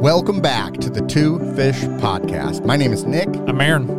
Welcome 0.00 0.40
back 0.40 0.78
to 0.78 0.88
the 0.88 1.02
Two 1.02 1.38
Fish 1.54 1.76
Podcast. 2.00 2.64
My 2.64 2.74
name 2.74 2.94
is 2.94 3.04
Nick, 3.04 3.28
I'm 3.46 3.60
Aaron. 3.60 3.90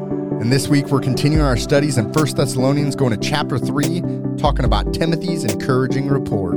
and 0.41 0.51
this 0.51 0.67
week 0.67 0.87
we're 0.87 0.99
continuing 0.99 1.43
our 1.43 1.55
studies 1.55 1.99
in 1.99 2.11
1 2.11 2.35
Thessalonians, 2.35 2.95
going 2.95 3.11
to 3.11 3.29
chapter 3.29 3.59
3, 3.59 4.01
talking 4.35 4.65
about 4.65 4.95
Timothy's 4.95 5.43
encouraging 5.43 6.07
report. 6.07 6.55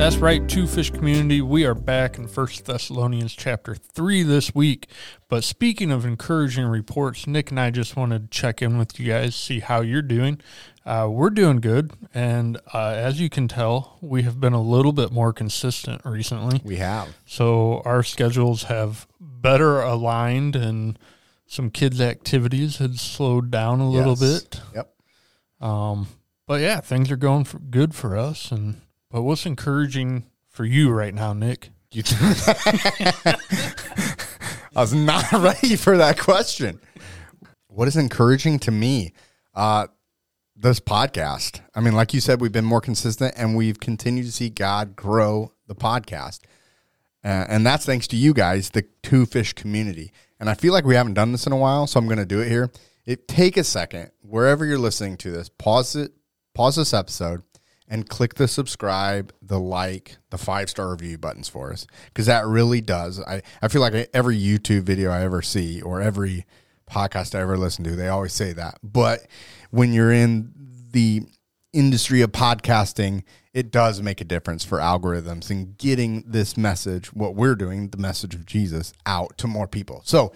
That's 0.00 0.16
right, 0.16 0.48
Two 0.48 0.66
Fish 0.66 0.90
Community. 0.90 1.42
We 1.42 1.66
are 1.66 1.74
back 1.74 2.16
in 2.16 2.26
First 2.26 2.64
Thessalonians 2.64 3.34
chapter 3.34 3.74
3 3.74 4.22
this 4.22 4.54
week. 4.54 4.88
But 5.28 5.44
speaking 5.44 5.90
of 5.92 6.06
encouraging 6.06 6.64
reports, 6.64 7.26
Nick 7.26 7.50
and 7.50 7.60
I 7.60 7.70
just 7.70 7.96
wanted 7.96 8.30
to 8.32 8.38
check 8.38 8.62
in 8.62 8.78
with 8.78 8.98
you 8.98 9.06
guys, 9.12 9.36
see 9.36 9.60
how 9.60 9.82
you're 9.82 10.00
doing. 10.00 10.40
Uh, 10.86 11.06
we're 11.10 11.28
doing 11.28 11.60
good. 11.60 11.92
And 12.14 12.56
uh, 12.72 12.94
as 12.96 13.20
you 13.20 13.28
can 13.28 13.46
tell, 13.46 13.98
we 14.00 14.22
have 14.22 14.40
been 14.40 14.54
a 14.54 14.62
little 14.62 14.92
bit 14.92 15.12
more 15.12 15.34
consistent 15.34 16.00
recently. 16.06 16.62
We 16.64 16.76
have. 16.76 17.14
So 17.26 17.82
our 17.84 18.02
schedules 18.02 18.64
have 18.64 19.06
better 19.20 19.82
aligned 19.82 20.56
and 20.56 20.98
some 21.46 21.68
kids' 21.70 22.00
activities 22.00 22.78
had 22.78 22.98
slowed 22.98 23.50
down 23.50 23.80
a 23.80 23.90
little 23.90 24.16
Yes. 24.18 24.44
bit. 24.44 24.60
Yep. 24.76 24.94
Um, 25.60 26.06
but 26.46 26.62
yeah, 26.62 26.80
things 26.80 27.10
are 27.10 27.16
going 27.16 27.44
for, 27.44 27.58
good 27.58 27.94
for 27.94 28.16
us. 28.16 28.50
And 28.50 28.80
but 29.10 29.22
what's 29.22 29.46
encouraging 29.46 30.26
for 30.48 30.64
you 30.64 30.90
right 30.90 31.14
now, 31.14 31.32
Nick? 31.32 31.70
You 31.92 32.02
I 34.76 34.82
was 34.82 34.94
not 34.94 35.30
ready 35.32 35.76
for 35.76 35.96
that 35.96 36.18
question. 36.18 36.80
What 37.66 37.88
is 37.88 37.96
encouraging 37.96 38.60
to 38.60 38.70
me? 38.70 39.12
Uh, 39.54 39.88
this 40.54 40.78
podcast. 40.78 41.60
I 41.74 41.80
mean, 41.80 41.94
like 41.94 42.14
you 42.14 42.20
said, 42.20 42.40
we've 42.40 42.52
been 42.52 42.64
more 42.64 42.80
consistent 42.80 43.34
and 43.36 43.56
we've 43.56 43.80
continued 43.80 44.26
to 44.26 44.32
see 44.32 44.50
God 44.50 44.94
grow 44.94 45.52
the 45.66 45.74
podcast. 45.74 46.40
Uh, 47.24 47.46
and 47.48 47.66
that's 47.66 47.84
thanks 47.84 48.06
to 48.08 48.16
you 48.16 48.32
guys, 48.32 48.70
the 48.70 48.84
two 49.02 49.26
fish 49.26 49.52
community. 49.54 50.12
And 50.38 50.48
I 50.48 50.54
feel 50.54 50.72
like 50.72 50.84
we 50.84 50.94
haven't 50.94 51.14
done 51.14 51.32
this 51.32 51.46
in 51.46 51.52
a 51.52 51.56
while, 51.56 51.86
so 51.86 51.98
I'm 51.98 52.06
going 52.06 52.18
to 52.18 52.26
do 52.26 52.40
it 52.40 52.48
here. 52.48 52.70
It 53.04 53.26
take 53.26 53.56
a 53.56 53.64
second 53.64 54.10
wherever 54.20 54.64
you're 54.64 54.78
listening 54.78 55.16
to 55.18 55.30
this, 55.30 55.48
pause 55.48 55.96
it, 55.96 56.12
pause 56.54 56.76
this 56.76 56.94
episode, 56.94 57.42
and 57.90 58.08
click 58.08 58.34
the 58.34 58.46
subscribe, 58.48 59.34
the 59.42 59.58
like, 59.58 60.16
the 60.30 60.38
five 60.38 60.70
star 60.70 60.90
review 60.92 61.18
buttons 61.18 61.48
for 61.48 61.72
us 61.72 61.86
because 62.06 62.26
that 62.26 62.46
really 62.46 62.80
does. 62.80 63.20
I 63.20 63.42
I 63.60 63.68
feel 63.68 63.82
like 63.82 64.08
every 64.14 64.40
YouTube 64.40 64.84
video 64.84 65.10
I 65.10 65.22
ever 65.22 65.42
see 65.42 65.82
or 65.82 66.00
every 66.00 66.46
podcast 66.88 67.34
I 67.34 67.40
ever 67.40 67.58
listen 67.58 67.84
to, 67.84 67.96
they 67.96 68.08
always 68.08 68.32
say 68.32 68.52
that. 68.52 68.78
But 68.82 69.26
when 69.70 69.92
you're 69.92 70.12
in 70.12 70.52
the 70.92 71.22
industry 71.72 72.22
of 72.22 72.32
podcasting, 72.32 73.24
it 73.52 73.70
does 73.70 74.00
make 74.00 74.20
a 74.20 74.24
difference 74.24 74.64
for 74.64 74.78
algorithms 74.78 75.50
and 75.50 75.76
getting 75.76 76.24
this 76.26 76.56
message, 76.56 77.12
what 77.12 77.34
we're 77.34 77.56
doing, 77.56 77.88
the 77.88 77.96
message 77.96 78.34
of 78.34 78.46
Jesus, 78.46 78.92
out 79.06 79.36
to 79.38 79.46
more 79.46 79.66
people. 79.66 80.02
So 80.04 80.32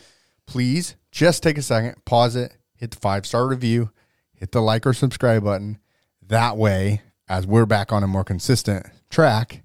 please 0.47 0.97
just 1.12 1.42
take 1.42 1.58
a 1.58 1.62
second, 1.62 2.05
pause 2.05 2.34
it, 2.34 2.56
hit 2.75 2.91
the 2.91 2.97
five 2.97 3.27
star 3.27 3.47
review, 3.47 3.91
hit 4.34 4.50
the 4.50 4.60
like 4.60 4.86
or 4.86 4.92
subscribe 4.92 5.44
button. 5.44 5.78
That 6.27 6.56
way, 6.56 7.02
as 7.28 7.47
we're 7.47 7.67
back 7.67 7.92
on 7.92 8.03
a 8.03 8.06
more 8.06 8.25
consistent 8.25 8.86
track, 9.11 9.62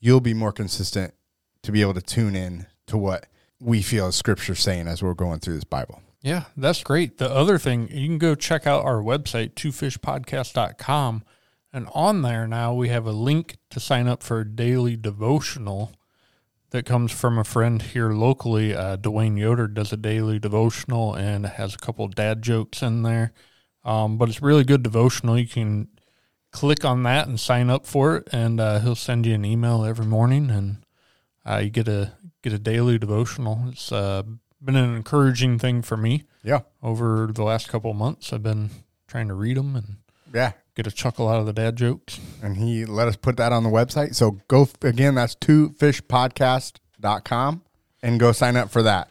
you'll 0.00 0.20
be 0.20 0.34
more 0.34 0.52
consistent 0.52 1.14
to 1.62 1.72
be 1.72 1.80
able 1.80 1.94
to 1.94 2.02
tune 2.02 2.34
in 2.34 2.66
to 2.86 2.96
what 2.96 3.26
we 3.60 3.82
feel 3.82 4.08
is 4.08 4.16
scripture 4.16 4.54
saying 4.54 4.86
as 4.88 5.02
we're 5.02 5.14
going 5.14 5.40
through 5.40 5.54
this 5.54 5.64
Bible. 5.64 6.02
Yeah, 6.22 6.44
that's 6.56 6.82
great. 6.82 7.18
The 7.18 7.30
other 7.30 7.58
thing, 7.58 7.88
you 7.90 8.06
can 8.08 8.18
go 8.18 8.34
check 8.34 8.66
out 8.66 8.84
our 8.84 9.00
website, 9.00 9.54
twofishpodcast.com. 9.54 11.24
And 11.72 11.88
on 11.94 12.22
there 12.22 12.46
now, 12.48 12.74
we 12.74 12.88
have 12.88 13.06
a 13.06 13.12
link 13.12 13.58
to 13.70 13.78
sign 13.78 14.08
up 14.08 14.22
for 14.22 14.40
a 14.40 14.48
daily 14.48 14.96
devotional 14.96 15.92
that 16.70 16.86
comes 16.86 17.12
from 17.12 17.38
a 17.38 17.44
friend 17.44 17.80
here 17.80 18.10
locally. 18.10 18.74
Uh, 18.74 18.96
Dwayne 18.96 19.38
Yoder 19.38 19.68
does 19.68 19.92
a 19.92 19.96
daily 19.96 20.38
devotional 20.38 21.14
and 21.14 21.46
has 21.46 21.74
a 21.74 21.78
couple 21.78 22.08
dad 22.08 22.42
jokes 22.42 22.82
in 22.82 23.02
there. 23.02 23.32
Um, 23.84 24.18
but 24.18 24.28
it's 24.28 24.42
really 24.42 24.64
good 24.64 24.82
devotional. 24.82 25.38
You 25.38 25.46
can 25.46 25.88
click 26.52 26.84
on 26.84 27.02
that 27.04 27.28
and 27.28 27.38
sign 27.38 27.70
up 27.70 27.86
for 27.86 28.16
it, 28.16 28.28
and 28.32 28.60
uh, 28.60 28.80
he'll 28.80 28.94
send 28.94 29.26
you 29.26 29.34
an 29.34 29.44
email 29.44 29.84
every 29.84 30.06
morning, 30.06 30.50
and 30.50 30.78
uh, 31.46 31.58
you 31.58 31.70
get 31.70 31.88
a 31.88 32.12
get 32.42 32.52
a 32.52 32.58
daily 32.58 32.98
devotional. 32.98 33.64
It's 33.68 33.90
uh, 33.92 34.22
been 34.62 34.76
an 34.76 34.94
encouraging 34.94 35.58
thing 35.58 35.82
for 35.82 35.96
me 35.96 36.24
Yeah. 36.44 36.60
over 36.82 37.28
the 37.32 37.42
last 37.42 37.68
couple 37.68 37.90
of 37.90 37.96
months. 37.96 38.32
I've 38.32 38.42
been 38.42 38.70
trying 39.08 39.28
to 39.28 39.34
read 39.34 39.56
them 39.56 39.74
and 39.76 39.96
Yeah. 40.32 40.52
get 40.76 40.86
a 40.86 40.90
chuckle 40.92 41.28
out 41.28 41.40
of 41.40 41.46
the 41.46 41.52
dad 41.52 41.76
jokes. 41.76 42.20
and 42.42 42.56
he 42.56 42.84
let 42.84 43.08
us 43.08 43.16
put 43.16 43.36
that 43.38 43.52
on 43.52 43.64
the 43.64 43.70
website. 43.70 44.14
So 44.14 44.38
go 44.48 44.68
again, 44.82 45.16
that's 45.16 45.34
two 45.34 45.70
fishpodcast.com 45.78 47.62
and 48.02 48.20
go 48.20 48.32
sign 48.32 48.56
up 48.56 48.70
for 48.70 48.82
that. 48.82 49.10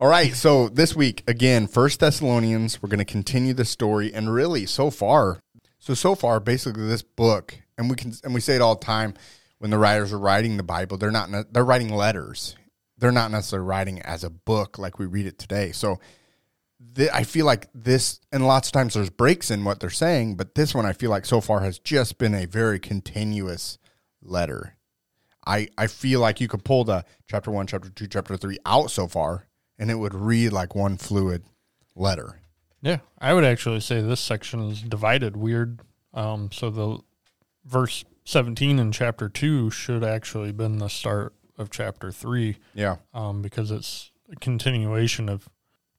All 0.00 0.08
right. 0.08 0.34
So 0.34 0.68
this 0.68 0.96
week, 0.96 1.22
again, 1.28 1.66
First 1.66 2.00
Thessalonians, 2.00 2.82
we're 2.82 2.88
going 2.88 2.98
to 2.98 3.04
continue 3.04 3.52
the 3.54 3.64
story. 3.64 4.12
And 4.12 4.32
really, 4.32 4.66
so 4.66 4.90
far, 4.90 5.40
so 5.82 5.94
so 5.94 6.14
far, 6.14 6.38
basically 6.38 6.86
this 6.86 7.02
book, 7.02 7.58
and 7.76 7.90
we 7.90 7.96
can 7.96 8.12
and 8.22 8.32
we 8.32 8.40
say 8.40 8.54
it 8.54 8.62
all 8.62 8.76
the 8.76 8.84
time 8.84 9.14
when 9.58 9.72
the 9.72 9.78
writers 9.78 10.12
are 10.12 10.18
writing 10.18 10.56
the 10.56 10.62
Bible, 10.62 10.96
they're 10.96 11.10
not 11.10 11.52
they're 11.52 11.64
writing 11.64 11.92
letters. 11.92 12.54
They're 12.98 13.10
not 13.10 13.32
necessarily 13.32 13.66
writing 13.66 14.00
as 14.02 14.22
a 14.22 14.30
book 14.30 14.78
like 14.78 15.00
we 15.00 15.06
read 15.06 15.26
it 15.26 15.40
today. 15.40 15.72
So 15.72 15.98
I 17.12 17.24
feel 17.24 17.46
like 17.46 17.66
this, 17.74 18.20
and 18.30 18.46
lots 18.46 18.68
of 18.68 18.72
times 18.72 18.94
there's 18.94 19.10
breaks 19.10 19.50
in 19.50 19.64
what 19.64 19.80
they're 19.80 19.90
saying, 19.90 20.36
but 20.36 20.54
this 20.54 20.72
one 20.72 20.86
I 20.86 20.92
feel 20.92 21.10
like 21.10 21.26
so 21.26 21.40
far 21.40 21.60
has 21.62 21.80
just 21.80 22.16
been 22.16 22.34
a 22.34 22.46
very 22.46 22.78
continuous 22.78 23.78
letter. 24.22 24.76
I 25.44 25.66
I 25.76 25.88
feel 25.88 26.20
like 26.20 26.40
you 26.40 26.46
could 26.46 26.64
pull 26.64 26.84
the 26.84 27.04
chapter 27.28 27.50
one, 27.50 27.66
chapter 27.66 27.90
two, 27.90 28.06
chapter 28.06 28.36
three 28.36 28.58
out 28.64 28.92
so 28.92 29.08
far, 29.08 29.48
and 29.80 29.90
it 29.90 29.96
would 29.96 30.14
read 30.14 30.52
like 30.52 30.76
one 30.76 30.96
fluid 30.96 31.42
letter. 31.96 32.41
Yeah, 32.82 32.98
I 33.18 33.32
would 33.32 33.44
actually 33.44 33.80
say 33.80 34.00
this 34.00 34.20
section 34.20 34.68
is 34.68 34.82
divided 34.82 35.36
weird. 35.36 35.80
Um, 36.12 36.50
so 36.52 36.68
the 36.68 36.98
verse 37.64 38.04
17 38.24 38.78
in 38.78 38.92
chapter 38.92 39.28
2 39.28 39.70
should 39.70 40.02
actually 40.04 40.52
been 40.52 40.78
the 40.78 40.88
start 40.88 41.32
of 41.58 41.70
chapter 41.70 42.10
3 42.10 42.56
Yeah, 42.74 42.96
um, 43.14 43.40
because 43.40 43.70
it's 43.70 44.10
a 44.30 44.36
continuation 44.36 45.28
of 45.28 45.48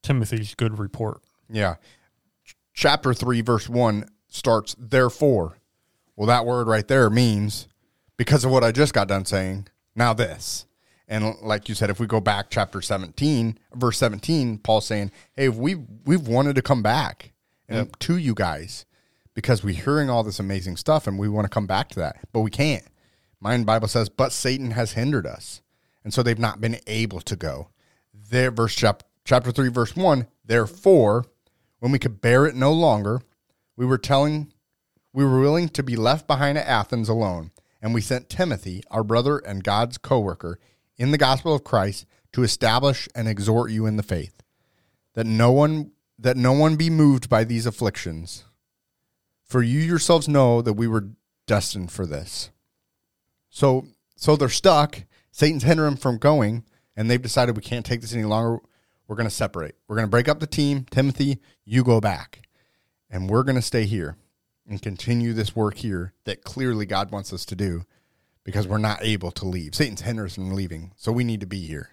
Timothy's 0.01 0.55
good 0.55 0.77
report. 0.77 1.21
yeah. 1.49 1.75
Ch- 2.45 2.55
Chapter 2.73 3.13
three, 3.13 3.41
verse 3.41 3.69
one 3.69 4.09
starts. 4.27 4.75
Therefore, 4.79 5.57
well, 6.15 6.27
that 6.27 6.45
word 6.45 6.67
right 6.67 6.87
there 6.87 7.09
means 7.09 7.67
because 8.17 8.43
of 8.43 8.51
what 8.51 8.63
I 8.63 8.71
just 8.71 8.93
got 8.93 9.07
done 9.07 9.25
saying. 9.25 9.67
Now 9.95 10.13
this. 10.13 10.65
And 11.07 11.35
like 11.41 11.69
you 11.69 11.75
said, 11.75 11.89
if 11.89 11.99
we 11.99 12.07
go 12.07 12.21
back 12.21 12.47
chapter 12.49 12.81
17, 12.81 13.57
verse 13.75 13.97
17, 13.97 14.59
Paul's 14.59 14.87
saying, 14.87 15.11
Hey, 15.35 15.49
we 15.49 15.75
we've 16.05 16.27
wanted 16.27 16.55
to 16.55 16.61
come 16.61 16.81
back 16.81 17.33
and 17.67 17.89
to 17.99 18.17
you 18.17 18.33
guys 18.33 18.85
because 19.33 19.63
we're 19.63 19.73
hearing 19.73 20.09
all 20.09 20.23
this 20.23 20.39
amazing 20.39 20.77
stuff 20.77 21.07
and 21.07 21.17
we 21.17 21.27
want 21.27 21.45
to 21.45 21.49
come 21.49 21.67
back 21.67 21.89
to 21.89 21.99
that, 21.99 22.17
but 22.31 22.41
we 22.41 22.51
can't. 22.51 22.85
My 23.39 23.57
Bible 23.63 23.87
says, 23.87 24.09
but 24.09 24.31
Satan 24.31 24.71
has 24.71 24.93
hindered 24.93 25.27
us. 25.27 25.61
And 26.03 26.13
so 26.13 26.23
they've 26.23 26.39
not 26.39 26.61
been 26.61 26.79
able 26.87 27.21
to 27.21 27.35
go. 27.35 27.69
There, 28.13 28.51
verse 28.51 28.75
chap- 28.75 29.03
chapter 29.25 29.51
3, 29.51 29.69
verse 29.69 29.95
1, 29.95 30.27
therefore, 30.45 31.25
when 31.79 31.91
we 31.91 31.99
could 31.99 32.21
bear 32.21 32.45
it 32.45 32.55
no 32.55 32.71
longer, 32.71 33.21
we 33.75 33.85
were 33.85 33.97
telling 33.97 34.53
we 35.11 35.25
were 35.25 35.39
willing 35.39 35.69
to 35.69 35.83
be 35.83 35.95
left 35.95 36.25
behind 36.25 36.57
at 36.57 36.67
Athens 36.67 37.07
alone, 37.07 37.51
and 37.81 37.93
we 37.93 38.01
sent 38.01 38.29
Timothy, 38.29 38.83
our 38.89 39.03
brother 39.03 39.37
and 39.37 39.63
God's 39.63 39.97
co-worker, 39.97 40.59
in 40.97 41.11
the 41.11 41.17
gospel 41.17 41.53
of 41.53 41.63
Christ 41.63 42.05
to 42.33 42.43
establish 42.43 43.07
and 43.15 43.27
exhort 43.27 43.71
you 43.71 43.85
in 43.85 43.97
the 43.97 44.03
faith, 44.03 44.41
that 45.13 45.25
no 45.25 45.51
one 45.51 45.91
that 46.19 46.37
no 46.37 46.53
one 46.53 46.75
be 46.75 46.89
moved 46.89 47.29
by 47.29 47.43
these 47.43 47.65
afflictions. 47.65 48.45
For 49.43 49.61
you 49.61 49.79
yourselves 49.79 50.27
know 50.27 50.61
that 50.61 50.73
we 50.73 50.87
were 50.87 51.09
destined 51.47 51.91
for 51.91 52.05
this. 52.05 52.49
So 53.49 53.85
so 54.15 54.35
they're 54.35 54.49
stuck. 54.49 55.03
Satan's 55.31 55.63
hindering 55.63 55.91
them 55.91 55.97
from 55.97 56.17
going, 56.17 56.63
and 56.95 57.09
they've 57.09 57.21
decided 57.21 57.55
we 57.55 57.61
can't 57.61 57.85
take 57.85 58.01
this 58.01 58.13
any 58.13 58.23
longer. 58.23 58.59
We're 59.07 59.15
going 59.15 59.27
to 59.27 59.35
separate. 59.35 59.75
We're 59.87 59.95
going 59.95 60.07
to 60.07 60.11
break 60.11 60.29
up 60.29 60.39
the 60.39 60.47
team. 60.47 60.85
Timothy, 60.89 61.39
you 61.65 61.83
go 61.83 61.99
back, 61.99 62.47
and 63.09 63.29
we're 63.29 63.43
going 63.43 63.55
to 63.55 63.61
stay 63.61 63.85
here 63.85 64.15
and 64.67 64.81
continue 64.81 65.33
this 65.33 65.55
work 65.55 65.77
here 65.77 66.13
that 66.23 66.43
clearly 66.43 66.85
God 66.85 67.11
wants 67.11 67.33
us 67.33 67.45
to 67.45 67.55
do 67.55 67.83
because 68.43 68.67
we're 68.67 68.77
not 68.77 68.99
able 69.01 69.31
to 69.31 69.45
leave. 69.45 69.75
Satan's 69.75 70.01
hindering 70.01 70.27
us 70.27 70.35
from 70.35 70.51
leaving, 70.51 70.91
so 70.95 71.11
we 71.11 71.23
need 71.23 71.39
to 71.39 71.45
be 71.45 71.65
here. 71.65 71.89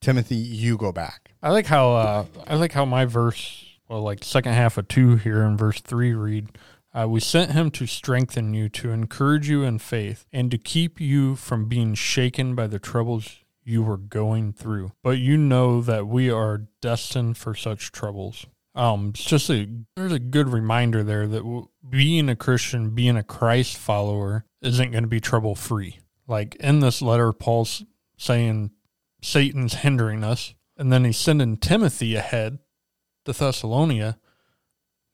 Timothy, 0.00 0.36
you 0.36 0.76
go 0.76 0.92
back. 0.92 1.30
I 1.42 1.50
like 1.50 1.66
how 1.66 1.92
uh, 1.92 2.24
I 2.46 2.56
like 2.56 2.72
how 2.72 2.84
my 2.84 3.04
verse, 3.04 3.64
well, 3.88 4.02
like 4.02 4.24
second 4.24 4.52
half 4.52 4.76
of 4.76 4.88
two 4.88 5.16
here 5.16 5.42
in 5.42 5.56
verse 5.56 5.80
three 5.80 6.12
read, 6.12 6.48
uh, 6.92 7.06
"We 7.08 7.20
sent 7.20 7.52
him 7.52 7.70
to 7.72 7.86
strengthen 7.86 8.52
you, 8.52 8.68
to 8.70 8.90
encourage 8.90 9.48
you 9.48 9.62
in 9.62 9.78
faith, 9.78 10.26
and 10.32 10.50
to 10.50 10.58
keep 10.58 11.00
you 11.00 11.36
from 11.36 11.68
being 11.68 11.94
shaken 11.94 12.54
by 12.56 12.66
the 12.66 12.80
troubles 12.80 13.38
you 13.64 13.82
were 13.82 13.96
going 13.96 14.52
through. 14.52 14.90
But 15.04 15.18
you 15.18 15.36
know 15.36 15.80
that 15.82 16.08
we 16.08 16.28
are 16.30 16.66
destined 16.80 17.38
for 17.38 17.54
such 17.54 17.92
troubles." 17.92 18.46
Um, 18.74 19.10
it's 19.10 19.24
just 19.24 19.50
a 19.50 19.68
there's 19.96 20.12
a 20.12 20.18
good 20.18 20.48
reminder 20.48 21.04
there 21.04 21.28
that 21.28 21.66
being 21.88 22.28
a 22.28 22.36
Christian, 22.36 22.90
being 22.90 23.16
a 23.16 23.22
Christ 23.22 23.76
follower, 23.76 24.46
isn't 24.62 24.90
going 24.92 25.04
to 25.04 25.08
be 25.08 25.20
trouble 25.20 25.54
free. 25.54 25.98
Like 26.28 26.54
in 26.56 26.80
this 26.80 27.02
letter, 27.02 27.32
Paul's 27.32 27.84
saying 28.16 28.70
Satan's 29.20 29.74
hindering 29.74 30.24
us. 30.24 30.54
And 30.76 30.92
then 30.92 31.04
he's 31.04 31.18
sending 31.18 31.56
Timothy 31.58 32.14
ahead 32.16 32.58
to 33.24 33.32
Thessalonia 33.32 34.16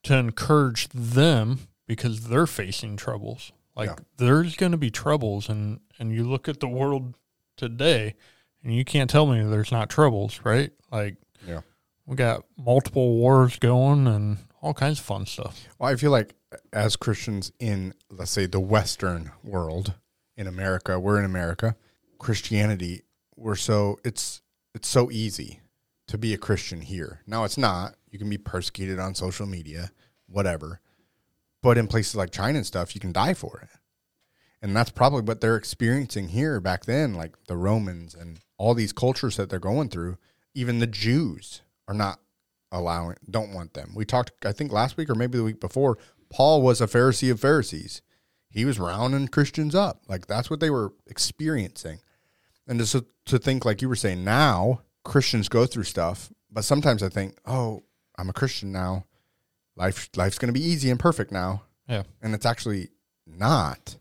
to 0.04 0.14
encourage 0.16 0.88
them 0.90 1.68
because 1.86 2.28
they're 2.28 2.46
facing 2.46 2.96
troubles. 2.96 3.52
Like 3.74 3.88
Yeah. 3.90 3.96
there's 4.16 4.56
going 4.56 4.72
to 4.72 4.78
be 4.78 4.90
troubles 4.90 5.48
and 5.48 5.80
and 5.98 6.12
you 6.12 6.22
look 6.24 6.48
at 6.48 6.60
the 6.60 6.68
world 6.68 7.16
today 7.56 8.14
and 8.62 8.72
you 8.74 8.84
can't 8.84 9.10
tell 9.10 9.26
me 9.26 9.42
there's 9.42 9.72
not 9.72 9.90
troubles, 9.90 10.40
right? 10.44 10.70
Like 10.92 11.16
Yeah. 11.46 11.60
we 12.06 12.14
got 12.16 12.44
multiple 12.56 13.16
wars 13.16 13.58
going 13.58 14.06
and 14.06 14.38
all 14.62 14.74
kinds 14.74 15.00
of 15.00 15.04
fun 15.04 15.26
stuff. 15.26 15.66
Well, 15.78 15.90
I 15.90 15.96
feel 15.96 16.10
like 16.12 16.34
as 16.72 16.96
Christians 16.96 17.52
in, 17.58 17.94
let's 18.10 18.30
say, 18.30 18.46
the 18.46 18.60
Western 18.60 19.32
world 19.42 19.94
in 20.36 20.46
America, 20.46 20.98
we're 20.98 21.18
in 21.18 21.24
America. 21.24 21.76
Christianity, 22.18 23.02
we're 23.36 23.56
so 23.56 23.98
it's 24.04 24.42
it's 24.74 24.88
so 24.88 25.10
easy 25.10 25.60
to 26.08 26.18
be 26.18 26.34
a 26.34 26.38
Christian 26.38 26.80
here. 26.80 27.20
Now 27.26 27.44
it's 27.44 27.58
not. 27.58 27.94
You 28.10 28.18
can 28.18 28.30
be 28.30 28.38
persecuted 28.38 28.98
on 28.98 29.14
social 29.14 29.46
media, 29.46 29.90
whatever. 30.26 30.80
But 31.62 31.78
in 31.78 31.86
places 31.86 32.16
like 32.16 32.30
China 32.30 32.58
and 32.58 32.66
stuff, 32.66 32.94
you 32.94 33.00
can 33.00 33.12
die 33.12 33.34
for 33.34 33.60
it. 33.60 33.68
And 34.60 34.74
that's 34.74 34.90
probably 34.90 35.22
what 35.22 35.40
they're 35.40 35.56
experiencing 35.56 36.28
here 36.28 36.60
back 36.60 36.84
then, 36.84 37.14
like 37.14 37.34
the 37.46 37.56
Romans 37.56 38.14
and 38.14 38.40
all 38.56 38.74
these 38.74 38.92
cultures 38.92 39.36
that 39.36 39.50
they're 39.50 39.58
going 39.58 39.88
through. 39.88 40.18
Even 40.54 40.78
the 40.78 40.86
Jews 40.86 41.62
are 41.86 41.94
not 41.94 42.20
allowing, 42.72 43.16
don't 43.30 43.52
want 43.52 43.74
them. 43.74 43.92
We 43.94 44.04
talked, 44.04 44.44
I 44.44 44.52
think 44.52 44.72
last 44.72 44.96
week 44.96 45.10
or 45.10 45.14
maybe 45.14 45.38
the 45.38 45.44
week 45.44 45.60
before, 45.60 45.98
Paul 46.30 46.62
was 46.62 46.80
a 46.80 46.86
Pharisee 46.86 47.30
of 47.30 47.40
Pharisees. 47.40 48.02
He 48.50 48.64
was 48.64 48.78
rounding 48.78 49.28
Christians 49.28 49.74
up. 49.74 50.02
Like 50.08 50.26
that's 50.26 50.50
what 50.50 50.60
they 50.60 50.70
were 50.70 50.92
experiencing. 51.06 52.00
And 52.66 52.78
just 52.78 52.92
to, 52.92 53.06
to 53.26 53.38
think, 53.38 53.64
like 53.64 53.80
you 53.80 53.88
were 53.88 53.96
saying, 53.96 54.24
now 54.24 54.82
Christians 55.04 55.48
go 55.48 55.66
through 55.66 55.84
stuff, 55.84 56.30
but 56.50 56.64
sometimes 56.64 57.02
I 57.02 57.08
think, 57.08 57.36
oh, 57.46 57.82
I'm 58.18 58.28
a 58.28 58.34
Christian 58.34 58.72
now. 58.72 59.04
Life, 59.76 60.10
life's 60.16 60.38
going 60.38 60.52
to 60.52 60.58
be 60.58 60.64
easy 60.64 60.90
and 60.90 60.98
perfect 60.98 61.30
now. 61.30 61.62
Yeah. 61.88 62.02
And 62.20 62.34
it's 62.34 62.46
actually 62.46 62.88
not. 63.26 63.96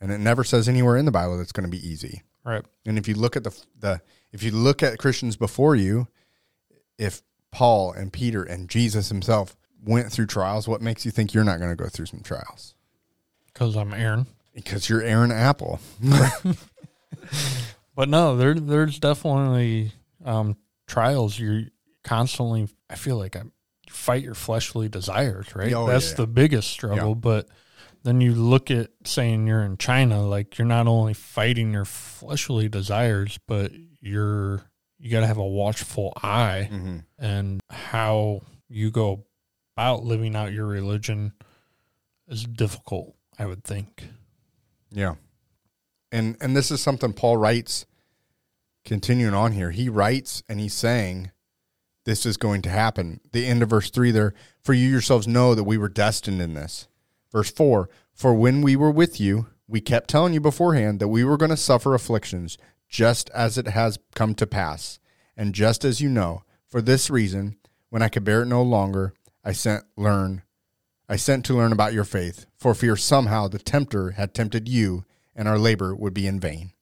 And 0.00 0.12
it 0.12 0.18
never 0.18 0.44
says 0.44 0.68
anywhere 0.68 0.96
in 0.96 1.04
the 1.04 1.10
Bible 1.10 1.36
that 1.36 1.42
it's 1.42 1.52
going 1.52 1.68
to 1.68 1.70
be 1.70 1.86
easy. 1.86 2.22
Right. 2.44 2.64
And 2.86 2.96
if 2.96 3.08
you 3.08 3.14
look 3.14 3.36
at 3.36 3.44
the 3.44 3.64
the 3.78 4.00
if 4.32 4.42
you 4.42 4.52
look 4.52 4.82
at 4.82 4.98
Christians 4.98 5.36
before 5.36 5.74
you, 5.74 6.06
if 6.96 7.22
Paul 7.50 7.92
and 7.92 8.12
Peter 8.12 8.44
and 8.44 8.68
Jesus 8.68 9.08
himself 9.08 9.56
went 9.86 10.12
through 10.12 10.26
trials, 10.26 10.68
what 10.68 10.82
makes 10.82 11.04
you 11.04 11.10
think 11.10 11.32
you're 11.32 11.44
not 11.44 11.58
going 11.58 11.70
to 11.70 11.76
go 11.82 11.88
through 11.88 12.06
some 12.06 12.20
trials? 12.20 12.74
Cuz 13.54 13.76
I'm 13.76 13.94
Aaron. 13.94 14.26
Because 14.54 14.88
you're 14.88 15.02
Aaron 15.02 15.32
Apple. 15.32 15.80
But 17.94 18.10
no, 18.10 18.36
there 18.36 18.54
there's 18.54 18.98
definitely 18.98 19.92
um, 20.24 20.56
trials. 20.86 21.38
You're 21.38 21.62
constantly. 22.04 22.68
I 22.90 22.94
feel 22.94 23.16
like 23.16 23.36
I 23.36 23.42
fight 23.88 24.22
your 24.22 24.34
fleshly 24.34 24.88
desires. 24.90 25.56
Right. 25.56 25.72
Oh, 25.72 25.86
That's 25.86 26.10
yeah. 26.10 26.16
the 26.16 26.26
biggest 26.26 26.68
struggle. 26.68 27.08
Yeah. 27.08 27.14
But 27.14 27.48
then 28.02 28.20
you 28.20 28.34
look 28.34 28.70
at 28.70 28.90
saying 29.04 29.46
you're 29.46 29.62
in 29.62 29.78
China. 29.78 30.26
Like 30.26 30.58
you're 30.58 30.68
not 30.68 30.86
only 30.86 31.14
fighting 31.14 31.72
your 31.72 31.86
fleshly 31.86 32.68
desires, 32.68 33.38
but 33.46 33.72
you're 34.00 34.60
you 34.98 35.10
got 35.10 35.20
to 35.20 35.26
have 35.26 35.38
a 35.38 35.46
watchful 35.46 36.12
eye 36.22 36.68
hmm 36.70 36.98
and 37.18 37.60
how 37.70 38.40
you 38.68 38.90
go 38.90 39.24
about 39.76 40.04
living 40.04 40.34
out 40.34 40.52
your 40.52 40.66
religion 40.66 41.32
is 42.28 42.44
difficult. 42.44 43.14
I 43.38 43.44
would 43.46 43.64
think. 43.64 44.04
Yeah. 44.90 45.16
And 46.10 46.36
and 46.40 46.56
this 46.56 46.70
is 46.70 46.80
something 46.80 47.12
Paul 47.12 47.36
writes 47.36 47.84
continuing 48.84 49.34
on 49.34 49.52
here. 49.52 49.72
He 49.72 49.88
writes 49.88 50.42
and 50.48 50.58
he's 50.58 50.72
saying 50.72 51.32
this 52.04 52.24
is 52.24 52.36
going 52.36 52.62
to 52.62 52.70
happen. 52.70 53.20
The 53.32 53.44
end 53.44 53.62
of 53.62 53.68
verse 53.68 53.90
3 53.90 54.12
there, 54.12 54.32
for 54.62 54.72
you 54.72 54.88
yourselves 54.88 55.28
know 55.28 55.54
that 55.54 55.64
we 55.64 55.76
were 55.76 55.88
destined 55.88 56.40
in 56.40 56.54
this. 56.54 56.86
Verse 57.30 57.50
4, 57.50 57.90
for 58.14 58.32
when 58.32 58.62
we 58.62 58.76
were 58.76 58.92
with 58.92 59.20
you, 59.20 59.48
we 59.66 59.80
kept 59.80 60.08
telling 60.08 60.32
you 60.32 60.40
beforehand 60.40 61.00
that 61.00 61.08
we 61.08 61.24
were 61.24 61.36
going 61.36 61.50
to 61.50 61.56
suffer 61.56 61.94
afflictions 61.94 62.56
just 62.88 63.28
as 63.30 63.58
it 63.58 63.66
has 63.66 63.98
come 64.14 64.34
to 64.36 64.46
pass. 64.46 65.00
And 65.36 65.52
just 65.52 65.84
as 65.84 66.00
you 66.00 66.08
know, 66.08 66.44
for 66.68 66.80
this 66.80 67.10
reason, 67.10 67.56
when 67.90 68.02
I 68.02 68.08
could 68.08 68.24
bear 68.24 68.42
it 68.42 68.46
no 68.46 68.62
longer, 68.62 69.12
I 69.46 69.52
sent 69.52 69.84
learn 69.96 70.42
I 71.08 71.14
sent 71.14 71.44
to 71.46 71.54
learn 71.54 71.70
about 71.70 71.92
your 71.92 72.02
faith, 72.04 72.46
for 72.58 72.74
fear 72.74 72.96
somehow 72.96 73.46
the 73.46 73.60
tempter 73.60 74.10
had 74.10 74.34
tempted 74.34 74.68
you, 74.68 75.04
and 75.36 75.46
our 75.46 75.56
labor 75.58 75.94
would 75.94 76.12
be 76.12 76.26
in 76.26 76.40
vain. 76.40 76.72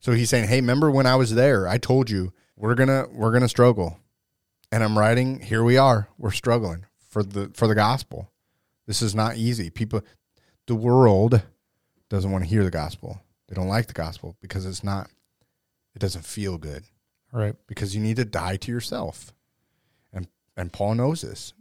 So 0.00 0.10
he's 0.12 0.28
saying, 0.28 0.48
"Hey, 0.48 0.56
remember 0.60 0.90
when 0.90 1.06
I 1.06 1.14
was 1.14 1.34
there? 1.34 1.68
I 1.68 1.78
told 1.78 2.10
you 2.10 2.32
we're 2.56 2.74
gonna 2.74 3.06
we're 3.12 3.30
gonna 3.30 3.48
struggle, 3.48 4.00
and 4.72 4.82
I'm 4.82 4.98
writing. 4.98 5.38
Here 5.38 5.62
we 5.62 5.76
are. 5.78 6.08
We're 6.18 6.32
struggling 6.32 6.84
for 6.98 7.22
the 7.22 7.52
for 7.54 7.68
the 7.68 7.76
gospel. 7.76 8.32
This 8.86 9.02
is 9.02 9.14
not 9.14 9.36
easy. 9.36 9.70
People, 9.70 10.02
the 10.66 10.74
world 10.74 11.42
doesn't 12.08 12.32
want 12.32 12.42
to 12.42 12.50
hear 12.50 12.64
the 12.64 12.70
gospel. 12.72 13.22
They 13.46 13.54
don't 13.54 13.68
like 13.68 13.86
the 13.86 13.92
gospel 13.92 14.36
because 14.40 14.66
it's 14.66 14.82
not. 14.82 15.10
It 15.94 16.00
doesn't 16.00 16.24
feel 16.24 16.58
good 16.58 16.82
Right. 17.32 17.54
because 17.68 17.94
you 17.94 18.00
need 18.00 18.16
to 18.16 18.24
die 18.24 18.56
to 18.56 18.72
yourself. 18.72 19.32
And 20.12 20.26
and 20.56 20.72
Paul 20.72 20.96
knows 20.96 21.20
this. 21.20 21.52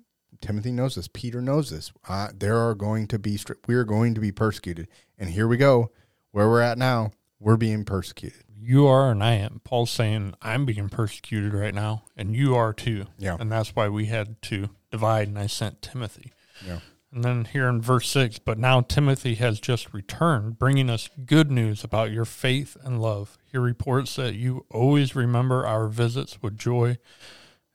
Timothy 0.41 0.71
knows 0.71 0.95
this. 0.95 1.07
Peter 1.07 1.41
knows 1.41 1.69
this. 1.69 1.91
Uh, 2.07 2.30
there 2.36 2.57
are 2.57 2.75
going 2.75 3.07
to 3.07 3.19
be 3.19 3.36
stri- 3.36 3.57
we 3.68 3.75
are 3.75 3.83
going 3.83 4.15
to 4.15 4.21
be 4.21 4.31
persecuted. 4.31 4.88
And 5.18 5.30
here 5.30 5.47
we 5.47 5.57
go, 5.57 5.91
where 6.31 6.47
we're 6.47 6.62
at 6.62 6.77
now. 6.77 7.12
We're 7.39 7.57
being 7.57 7.86
persecuted. 7.86 8.44
You 8.62 8.86
are 8.88 9.09
and 9.12 9.24
I 9.24 9.36
am. 9.36 9.62
Paul's 9.63 9.91
saying 9.91 10.33
I'm 10.41 10.65
being 10.65 10.89
persecuted 10.89 11.53
right 11.53 11.74
now, 11.74 12.03
and 12.18 12.36
you 12.36 12.56
are 12.56 12.74
too. 12.74 13.06
Yeah. 13.18 13.38
And 13.39 13.50
that's 13.50 13.75
why 13.75 13.88
we 13.88 14.07
had 14.07 14.41
to 14.44 14.69
divide, 14.91 15.30
and 15.30 15.39
I 15.39 15.47
sent 15.47 15.81
Timothy. 15.81 16.33
Yeah. 16.65 16.80
And 17.12 17.24
then 17.24 17.45
here 17.45 17.68
in 17.68 17.81
verse 17.81 18.07
6, 18.09 18.39
but 18.39 18.59
now 18.59 18.81
Timothy 18.81 19.35
has 19.35 19.59
just 19.59 19.94
returned, 19.94 20.59
bringing 20.59 20.89
us 20.89 21.09
good 21.25 21.50
news 21.50 21.83
about 21.83 22.12
your 22.12 22.25
faith 22.25 22.77
and 22.83 23.01
love. 23.01 23.38
He 23.51 23.57
reports 23.57 24.15
that 24.18 24.35
you 24.35 24.65
always 24.69 25.15
remember 25.15 25.65
our 25.65 25.88
visits 25.88 26.42
with 26.42 26.57
joy 26.57 26.97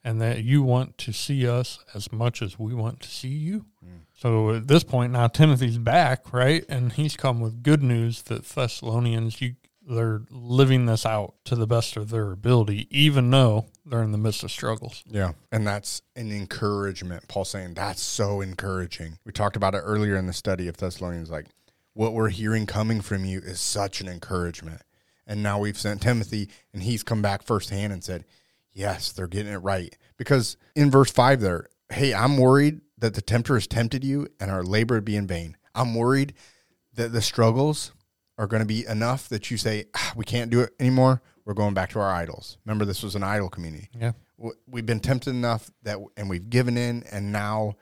and 0.04 0.20
that 0.20 0.44
you 0.44 0.62
want 0.62 0.98
to 0.98 1.12
see 1.12 1.48
us 1.48 1.78
as 1.94 2.12
much 2.12 2.42
as 2.42 2.58
we 2.58 2.74
want 2.74 3.00
to 3.00 3.08
see 3.08 3.28
you. 3.28 3.64
Mm. 3.84 4.00
So 4.12 4.50
at 4.50 4.68
this 4.68 4.84
point, 4.84 5.12
now 5.12 5.28
Timothy's 5.28 5.78
back, 5.78 6.32
right? 6.32 6.64
And 6.68 6.92
he's 6.92 7.16
come 7.16 7.40
with 7.40 7.62
good 7.62 7.82
news 7.82 8.22
that 8.22 8.44
Thessalonians, 8.44 9.40
you, 9.40 9.54
they're 9.88 10.22
living 10.30 10.84
this 10.84 11.06
out 11.06 11.34
to 11.46 11.56
the 11.56 11.66
best 11.66 11.96
of 11.96 12.10
their 12.10 12.32
ability, 12.32 12.86
even 12.90 13.30
though 13.30 13.66
they're 13.86 14.02
in 14.02 14.12
the 14.12 14.18
midst 14.18 14.44
of 14.44 14.50
struggles. 14.50 15.02
Yeah. 15.06 15.32
And 15.50 15.66
that's 15.66 16.02
an 16.14 16.30
encouragement. 16.30 17.26
Paul 17.28 17.46
saying 17.46 17.74
that's 17.74 18.02
so 18.02 18.42
encouraging. 18.42 19.18
We 19.24 19.32
talked 19.32 19.56
about 19.56 19.74
it 19.74 19.82
earlier 19.84 20.16
in 20.16 20.26
the 20.26 20.32
study 20.34 20.68
of 20.68 20.76
Thessalonians. 20.76 21.30
Like, 21.30 21.46
what 21.94 22.12
we're 22.12 22.28
hearing 22.28 22.66
coming 22.66 23.00
from 23.00 23.24
you 23.24 23.38
is 23.38 23.60
such 23.60 24.00
an 24.00 24.08
encouragement. 24.08 24.82
And 25.26 25.42
now 25.42 25.58
we've 25.58 25.78
sent 25.78 26.02
Timothy, 26.02 26.50
and 26.74 26.82
he's 26.82 27.02
come 27.02 27.22
back 27.22 27.42
firsthand 27.42 27.92
and 27.92 28.04
said, 28.04 28.24
Yes, 28.74 29.12
they're 29.12 29.26
getting 29.28 29.52
it 29.52 29.58
right. 29.58 29.96
Because 30.16 30.56
in 30.74 30.90
verse 30.90 31.10
5 31.10 31.40
there, 31.40 31.68
hey, 31.90 32.12
I'm 32.12 32.36
worried 32.36 32.80
that 32.98 33.14
the 33.14 33.22
tempter 33.22 33.54
has 33.54 33.66
tempted 33.66 34.04
you 34.04 34.26
and 34.40 34.50
our 34.50 34.62
labor 34.64 34.96
would 34.96 35.04
be 35.04 35.16
in 35.16 35.26
vain. 35.26 35.56
I'm 35.74 35.94
worried 35.94 36.34
that 36.94 37.12
the 37.12 37.22
struggles 37.22 37.92
are 38.38 38.46
going 38.46 38.60
to 38.62 38.66
be 38.66 38.84
enough 38.86 39.28
that 39.28 39.50
you 39.50 39.56
say, 39.56 39.84
ah, 39.94 40.12
we 40.16 40.24
can't 40.24 40.50
do 40.50 40.60
it 40.60 40.70
anymore. 40.80 41.22
We're 41.44 41.54
going 41.54 41.74
back 41.74 41.90
to 41.90 42.00
our 42.00 42.10
idols. 42.12 42.58
Remember, 42.64 42.84
this 42.84 43.02
was 43.02 43.14
an 43.14 43.22
idol 43.22 43.48
community 43.48 43.90
Yeah. 43.98 44.12
we've 44.66 44.86
been 44.86 45.00
tempted 45.00 45.30
enough 45.30 45.70
that 45.82 45.98
and 46.16 46.28
we've 46.28 46.50
given 46.50 46.76
in 46.76 47.04
and 47.12 47.30
now 47.32 47.74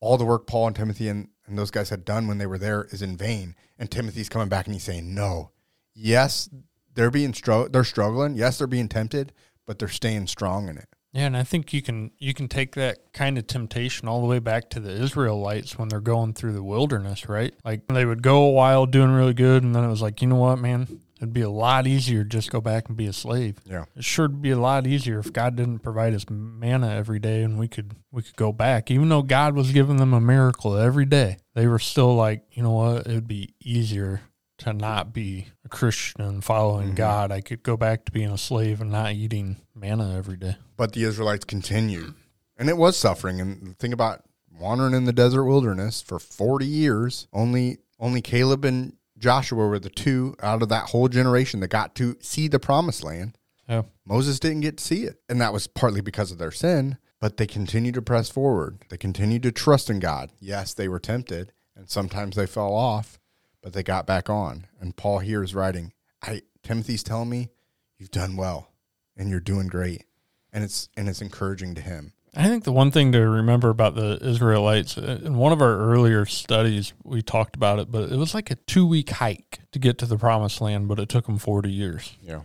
all 0.00 0.16
the 0.16 0.24
work 0.24 0.46
paul 0.46 0.66
and 0.68 0.74
timothy 0.76 1.08
and, 1.08 1.28
and 1.46 1.58
those 1.58 1.70
guys 1.70 1.90
had 1.90 2.04
done 2.06 2.26
when 2.26 2.38
they 2.38 2.46
were 2.46 2.56
there 2.56 2.84
is 2.90 3.02
in 3.02 3.16
vain 3.18 3.54
and 3.78 3.90
timothy's 3.90 4.30
coming 4.30 4.48
back 4.48 4.64
and 4.66 4.74
he's 4.74 4.82
saying 4.84 5.14
no 5.14 5.50
yes 5.94 6.48
they're 6.94 7.10
being 7.10 7.32
stro- 7.32 7.70
they're 7.70 7.84
struggling 7.84 8.34
yes 8.34 8.56
they're 8.58 8.66
being 8.66 8.88
tempted 8.88 9.32
but 9.66 9.78
they're 9.78 9.88
staying 9.88 10.26
strong 10.26 10.68
in 10.68 10.76
it 10.78 10.88
Yeah, 11.12 11.26
and 11.26 11.36
I 11.36 11.42
think 11.42 11.72
you 11.72 11.82
can 11.82 12.10
you 12.18 12.34
can 12.34 12.48
take 12.48 12.74
that 12.74 13.12
kind 13.12 13.38
of 13.38 13.46
temptation 13.46 14.08
all 14.08 14.20
the 14.20 14.26
way 14.26 14.38
back 14.38 14.70
to 14.70 14.80
the 14.80 14.90
Israelites 14.90 15.78
when 15.78 15.88
they're 15.88 16.00
going 16.00 16.34
through 16.34 16.52
the 16.52 16.62
wilderness, 16.62 17.28
right? 17.28 17.54
Like 17.64 17.86
they 17.88 18.04
would 18.04 18.22
go 18.22 18.44
a 18.44 18.50
while 18.50 18.86
doing 18.86 19.10
really 19.10 19.34
good, 19.34 19.62
and 19.62 19.74
then 19.74 19.84
it 19.84 19.88
was 19.88 20.02
like, 20.02 20.22
you 20.22 20.28
know 20.28 20.36
what, 20.36 20.58
man, 20.58 20.86
it'd 21.20 21.34
be 21.34 21.42
a 21.42 21.50
lot 21.50 21.86
easier 21.86 22.22
to 22.22 22.28
just 22.28 22.50
go 22.50 22.60
back 22.60 22.88
and 22.88 22.96
be 22.96 23.06
a 23.06 23.12
slave. 23.12 23.58
yeah 23.64 23.84
It 23.94 24.04
sure 24.04 24.26
would 24.26 24.40
be 24.40 24.50
a 24.50 24.58
lot 24.58 24.86
easier 24.86 25.18
if 25.18 25.32
God 25.32 25.54
didn't 25.56 25.80
provide 25.80 26.14
us 26.14 26.24
manna 26.30 26.94
every 26.94 27.18
day, 27.18 27.42
and 27.42 27.58
we 27.58 27.68
could 27.68 27.94
we 28.10 28.22
could 28.22 28.36
go 28.36 28.52
back, 28.52 28.90
even 28.90 29.08
though 29.08 29.22
God 29.22 29.54
was 29.54 29.72
giving 29.72 29.98
them 29.98 30.12
a 30.12 30.20
miracle 30.20 30.76
every 30.76 31.04
day. 31.04 31.36
They 31.54 31.66
were 31.66 31.78
still 31.78 32.14
like, 32.14 32.44
you 32.52 32.62
know 32.62 32.72
what, 32.72 33.06
it 33.06 33.14
would 33.14 33.28
be 33.28 33.54
easier 33.60 34.22
to 34.60 34.72
not 34.72 35.12
be 35.12 35.48
a 35.64 35.68
Christian 35.68 36.22
and 36.22 36.44
following 36.44 36.88
mm-hmm. 36.88 36.96
God. 36.96 37.32
I 37.32 37.40
could 37.40 37.62
go 37.62 37.76
back 37.76 38.04
to 38.04 38.12
being 38.12 38.30
a 38.30 38.38
slave 38.38 38.80
and 38.80 38.90
not 38.90 39.12
eating 39.12 39.56
manna 39.74 40.16
every 40.16 40.36
day. 40.36 40.56
but 40.76 40.92
the 40.92 41.04
israelites 41.04 41.44
continued 41.44 42.14
and 42.56 42.68
it 42.68 42.76
was 42.76 42.96
suffering 42.96 43.40
and 43.40 43.78
think 43.78 43.94
about 43.94 44.22
wandering 44.58 44.94
in 44.94 45.04
the 45.04 45.12
desert 45.12 45.44
wilderness 45.44 46.02
for 46.02 46.18
40 46.18 46.66
years 46.66 47.26
only 47.32 47.78
only 47.98 48.20
caleb 48.20 48.64
and 48.64 48.94
joshua 49.18 49.66
were 49.66 49.78
the 49.78 49.88
two 49.88 50.34
out 50.42 50.62
of 50.62 50.68
that 50.68 50.90
whole 50.90 51.08
generation 51.08 51.60
that 51.60 51.68
got 51.68 51.94
to 51.94 52.16
see 52.20 52.48
the 52.48 52.58
promised 52.58 53.02
land 53.02 53.38
Yeah. 53.68 53.82
Moses 54.04 54.40
didn't 54.40 54.62
get 54.62 54.78
to 54.78 54.84
see 54.84 55.04
it. 55.04 55.20
And 55.28 55.40
that 55.40 55.52
was 55.52 55.68
partly 55.68 56.00
because 56.00 56.32
of 56.32 56.38
their 56.38 56.50
sin, 56.50 56.98
but 57.20 57.36
they 57.36 57.46
continued 57.46 57.94
to 57.94 58.02
press 58.02 58.28
forward. 58.28 58.80
They 58.88 58.96
continued 58.96 59.44
to 59.44 59.52
trust 59.52 59.88
in 59.88 60.00
God. 60.00 60.30
Yes, 60.40 60.74
they 60.74 60.88
were 60.88 60.98
tempted 60.98 61.52
and 61.76 61.88
sometimes 61.88 62.34
they 62.34 62.46
fell 62.46 62.74
off, 62.74 63.19
but 63.62 63.72
they 63.72 63.82
got 63.82 64.06
back 64.06 64.30
on. 64.30 64.66
And 64.80 64.96
Paul 64.96 65.18
here 65.20 65.42
is 65.42 65.54
writing, 65.54 65.92
I 66.22 66.42
Timothy's 66.62 67.02
telling 67.02 67.30
me 67.30 67.50
you've 67.98 68.10
done 68.10 68.36
well 68.36 68.70
and 69.16 69.28
you're 69.28 69.40
doing 69.40 69.68
great. 69.68 70.04
And 70.52 70.64
it's 70.64 70.88
and 70.96 71.08
it's 71.08 71.22
encouraging 71.22 71.74
to 71.76 71.80
him. 71.80 72.12
I 72.34 72.46
think 72.46 72.62
the 72.62 72.72
one 72.72 72.92
thing 72.92 73.10
to 73.12 73.20
remember 73.20 73.70
about 73.70 73.96
the 73.96 74.18
Israelites 74.22 74.96
uh, 74.96 75.20
in 75.24 75.36
one 75.36 75.52
of 75.52 75.60
our 75.60 75.76
earlier 75.76 76.24
studies, 76.26 76.92
we 77.02 77.22
talked 77.22 77.56
about 77.56 77.80
it, 77.80 77.90
but 77.90 78.10
it 78.10 78.16
was 78.16 78.34
like 78.34 78.50
a 78.50 78.54
two 78.54 78.86
week 78.86 79.10
hike 79.10 79.58
to 79.72 79.78
get 79.78 79.98
to 79.98 80.06
the 80.06 80.16
promised 80.16 80.60
land, 80.60 80.86
but 80.86 81.00
it 81.00 81.08
took 81.08 81.26
them 81.26 81.38
40 81.38 81.70
years. 81.70 82.16
Yeah. 82.22 82.42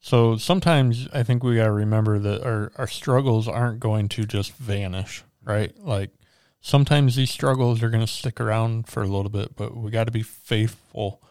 So 0.00 0.36
sometimes 0.36 1.06
I 1.12 1.22
think 1.22 1.44
we 1.44 1.56
got 1.56 1.66
to 1.66 1.72
remember 1.72 2.18
that 2.18 2.42
our, 2.42 2.72
our 2.76 2.86
struggles 2.86 3.46
aren't 3.46 3.80
going 3.80 4.08
to 4.10 4.24
just 4.24 4.52
vanish, 4.54 5.22
right? 5.44 5.76
Like 5.78 6.10
sometimes 6.60 7.16
these 7.16 7.30
struggles 7.30 7.82
are 7.82 7.90
going 7.90 8.06
to 8.06 8.12
stick 8.12 8.40
around 8.40 8.86
for 8.86 9.02
a 9.02 9.08
little 9.08 9.30
bit, 9.30 9.56
but 9.56 9.76
we 9.76 9.90
got 9.90 10.04
to 10.04 10.12
be 10.12 10.22
faithful, 10.22 11.22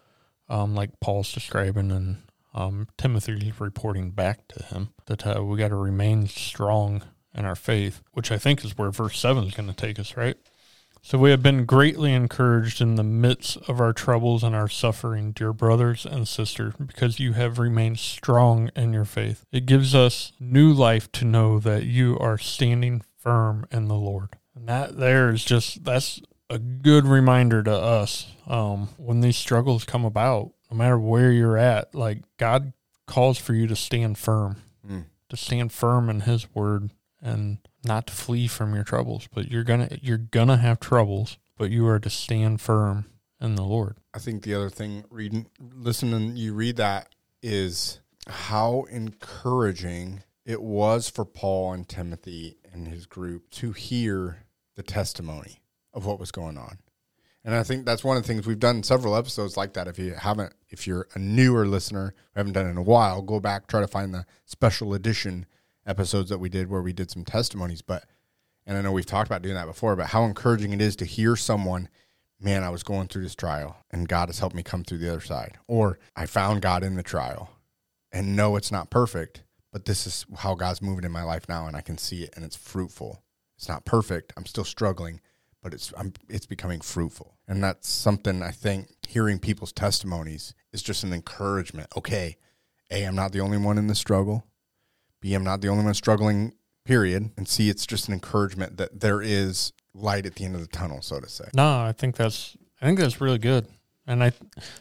um, 0.48 0.76
like 0.76 1.00
Paul's 1.00 1.34
describing 1.34 1.92
and 1.92 2.24
um, 2.54 2.88
Timothy's 2.98 3.60
reporting 3.60 4.12
back 4.12 4.48
to 4.50 4.64
him 4.64 4.90
that 5.06 5.26
uh, 5.26 5.44
we 5.44 5.58
got 5.58 5.70
to 5.70 5.76
remain 5.76 6.28
strong 6.28 7.04
in 7.34 7.46
our 7.46 7.56
faith, 7.56 8.02
which 8.14 8.32
I 8.32 8.38
think 8.38 8.66
is 8.66 8.78
where 8.78 8.92
verse 8.92 9.20
7 9.20 9.46
is 9.46 9.54
going 9.54 9.70
to 9.70 9.76
take 9.76 10.00
us, 10.00 10.18
right? 10.18 10.38
So 11.02 11.18
we 11.18 11.32
have 11.32 11.42
been 11.42 11.66
greatly 11.66 12.14
encouraged 12.14 12.82
in 12.82 12.96
the 12.96 13.04
midst 13.04 13.58
of 13.70 13.80
our 13.80 13.94
troubles 13.94 14.44
and 14.44 14.54
our 14.54 14.68
suffering, 14.68 15.32
dear 15.32 15.54
brothers 15.54 16.06
and 16.06 16.28
sisters, 16.28 16.74
because 16.78 17.20
you 17.20 17.34
have 17.34 17.58
remained 17.58 18.00
strong 18.00 18.70
in 18.76 18.92
your 18.92 19.06
faith. 19.06 19.46
It 19.52 19.66
gives 19.66 19.96
us 19.96 20.34
new 20.40 20.74
life 20.74 21.10
to 21.14 21.26
know 21.26 21.58
that 21.60 21.84
you 21.84 22.18
are 22.20 22.38
standing 22.38 23.02
firm 23.18 23.66
in 23.72 23.88
the 23.88 23.96
Lord. 23.96 24.39
And 24.60 24.68
that 24.68 24.98
there 24.98 25.30
is 25.30 25.44
just, 25.46 25.84
that's 25.86 26.22
a 26.50 26.60
good 26.60 27.06
reminder 27.06 27.64
to 27.64 27.72
us 27.74 28.28
um, 28.48 28.90
when 28.98 29.22
these 29.22 29.38
struggles 29.38 29.86
come 29.86 30.04
about, 30.04 30.52
no 30.70 30.76
matter 30.78 31.00
where 31.00 31.32
you're 31.32 31.58
at, 31.58 31.96
like 31.96 32.24
God 32.38 32.74
calls 33.06 33.38
for 33.38 33.54
you 33.54 33.68
to 33.68 33.76
stand 33.76 34.18
firm, 34.18 34.58
Mm. 34.88 35.06
to 35.30 35.38
stand 35.38 35.72
firm 35.72 36.10
in 36.10 36.22
His 36.22 36.54
word 36.54 36.92
and 37.22 37.58
not 37.84 38.08
to 38.08 38.14
flee 38.14 38.48
from 38.48 38.74
your 38.76 38.84
troubles, 38.84 39.28
but 39.34 39.50
you're 39.52 39.64
gonna 39.64 39.90
you're 40.02 40.18
gonna 40.18 40.58
have 40.58 40.80
troubles, 40.80 41.38
but 41.58 41.70
you 41.70 41.86
are 41.88 42.00
to 42.00 42.10
stand 42.10 42.60
firm 42.62 43.06
in 43.42 43.56
the 43.56 43.64
Lord. 43.64 43.98
I 44.14 44.20
think 44.20 44.44
the 44.44 44.54
other 44.56 44.70
thing 44.70 45.04
reading 45.10 45.48
listening 45.60 46.38
you 46.38 46.54
read 46.54 46.78
that 46.78 47.14
is 47.44 48.00
how 48.28 48.84
encouraging 48.90 50.24
it 50.46 50.62
was 50.62 51.10
for 51.10 51.26
Paul 51.26 51.74
and 51.74 51.88
Timothy 51.88 52.58
and 52.72 52.88
his 52.88 53.06
group 53.06 53.50
to 53.52 53.72
hear 53.74 54.46
the 54.80 54.84
testimony 54.84 55.62
of 55.94 56.06
what 56.06 56.22
was 56.22 56.32
going 56.32 56.58
on. 56.58 56.78
And 57.44 57.54
I 57.54 57.64
think 57.64 57.86
that's 57.86 58.02
one 58.02 58.16
of 58.16 58.24
the 58.24 58.28
things 58.28 58.48
we've 58.48 58.58
done 58.58 58.82
several 58.82 59.14
episodes 59.14 59.58
like 59.58 59.74
that. 59.74 59.90
If 59.90 60.00
you 60.00 60.14
haven't, 60.14 60.54
if 60.70 60.88
you're 60.88 61.06
a 61.16 61.20
newer 61.20 61.68
listener, 61.68 62.14
we 62.34 62.40
haven't 62.40 62.54
done 62.54 62.66
in 62.66 62.78
a 62.78 62.82
while, 62.82 63.22
go 63.22 63.42
back, 63.42 63.68
try 63.68 63.82
to 63.82 63.90
find 63.90 64.14
the 64.14 64.26
special 64.46 64.94
edition 64.94 65.46
episodes 65.86 66.30
that 66.30 66.38
we 66.38 66.48
did 66.48 66.70
where 66.70 66.82
we 66.82 66.94
did 66.94 67.12
some 67.12 67.26
testimonies. 67.26 67.82
But, 67.82 68.06
and 68.66 68.78
I 68.78 68.82
know 68.82 68.94
we've 68.94 69.06
talked 69.06 69.28
about 69.28 69.42
doing 69.42 69.56
that 69.56 69.68
before, 69.68 69.98
but 69.98 70.08
how 70.08 70.24
encouraging 70.24 70.72
it 70.72 70.82
is 70.82 70.96
to 70.96 71.06
hear 71.06 71.36
someone, 71.36 71.90
man, 72.40 72.64
I 72.64 72.70
was 72.70 72.84
going 72.84 73.10
through 73.10 73.24
this 73.24 73.36
trial 73.36 73.76
and 73.92 74.08
God 74.08 74.30
has 74.30 74.40
helped 74.40 74.56
me 74.56 74.64
come 74.64 74.86
through 74.86 75.00
the 75.00 75.12
other 75.12 75.20
side. 75.20 75.58
Or 75.68 76.00
I 76.16 76.26
found 76.26 76.62
God 76.62 76.86
in 76.86 76.96
the 76.96 77.04
trial 77.04 77.50
and 78.14 78.38
know 78.38 78.56
it's 78.56 78.72
not 78.72 78.90
perfect, 78.90 79.44
but 79.74 79.84
this 79.84 80.08
is 80.08 80.26
how 80.38 80.56
God's 80.56 80.82
moving 80.82 81.04
in 81.04 81.12
my 81.12 81.24
life 81.24 81.50
now 81.50 81.68
and 81.68 81.76
I 81.76 81.82
can 81.82 81.98
see 81.98 82.24
it 82.24 82.34
and 82.38 82.46
it's 82.46 82.56
fruitful. 82.56 83.22
It's 83.60 83.68
not 83.68 83.84
perfect. 83.84 84.32
I'm 84.38 84.46
still 84.46 84.64
struggling, 84.64 85.20
but 85.62 85.74
it's 85.74 85.92
I'm, 85.98 86.14
it's 86.30 86.46
becoming 86.46 86.80
fruitful. 86.80 87.36
And 87.46 87.62
that's 87.62 87.90
something 87.90 88.42
I 88.42 88.52
think 88.52 88.88
hearing 89.06 89.38
people's 89.38 89.74
testimonies 89.74 90.54
is 90.72 90.82
just 90.82 91.04
an 91.04 91.12
encouragement. 91.12 91.90
Okay, 91.98 92.38
A, 92.90 93.04
I'm 93.04 93.16
not 93.16 93.34
the 93.34 93.42
only 93.42 93.58
one 93.58 93.78
in 93.78 93.88
the 93.88 93.96
struggle. 93.96 94.46
B, 95.20 95.34
I'm 95.34 95.44
not 95.44 95.60
the 95.60 95.68
only 95.68 95.84
one 95.84 95.94
struggling, 95.94 96.54
period. 96.86 97.32
And 97.36 97.50
C, 97.50 97.70
it's 97.70 97.86
just 97.86 98.08
an 98.08 98.14
encouragement 98.14 98.78
that 98.78 99.02
there 99.02 99.22
is 99.22 99.74
light 99.94 100.26
at 100.26 100.36
the 100.36 100.46
end 100.46 100.56
of 100.56 100.62
the 100.62 100.68
tunnel, 100.68 101.02
so 101.02 101.20
to 101.20 101.28
say. 101.28 101.50
No, 101.54 101.82
I 101.82 101.92
think 101.92 102.16
that's 102.16 102.56
I 102.82 102.86
think 102.86 102.98
that's 102.98 103.20
really 103.20 103.40
good. 103.40 103.68
And 104.08 104.24
I 104.24 104.32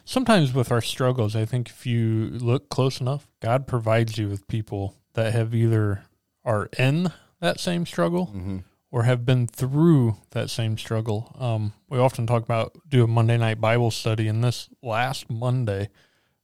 sometimes 0.05 0.53
with 0.53 0.71
our 0.71 0.81
struggles, 0.81 1.35
I 1.35 1.43
think 1.43 1.67
if 1.67 1.85
you 1.85 2.29
look 2.31 2.69
close 2.69 3.01
enough, 3.01 3.27
God 3.41 3.67
provides 3.67 4.17
you 4.17 4.29
with 4.29 4.47
people 4.47 4.95
that 5.15 5.33
have 5.33 5.53
either 5.53 6.03
are 6.45 6.69
in 6.79 7.11
that 7.41 7.59
same 7.59 7.85
struggle 7.85 8.27
Mm-hmm. 8.27 8.57
or 8.91 9.03
have 9.03 9.25
been 9.25 9.47
through 9.47 10.17
that 10.31 10.49
same 10.49 10.77
struggle. 10.77 11.35
Um, 11.39 11.73
we 11.89 11.97
often 11.99 12.25
talk 12.27 12.43
about 12.43 12.77
do 12.87 13.03
a 13.03 13.07
Monday 13.07 13.37
night 13.37 13.61
Bible 13.61 13.91
study, 13.91 14.27
and 14.27 14.43
this 14.43 14.69
last 14.81 15.29
Monday, 15.29 15.89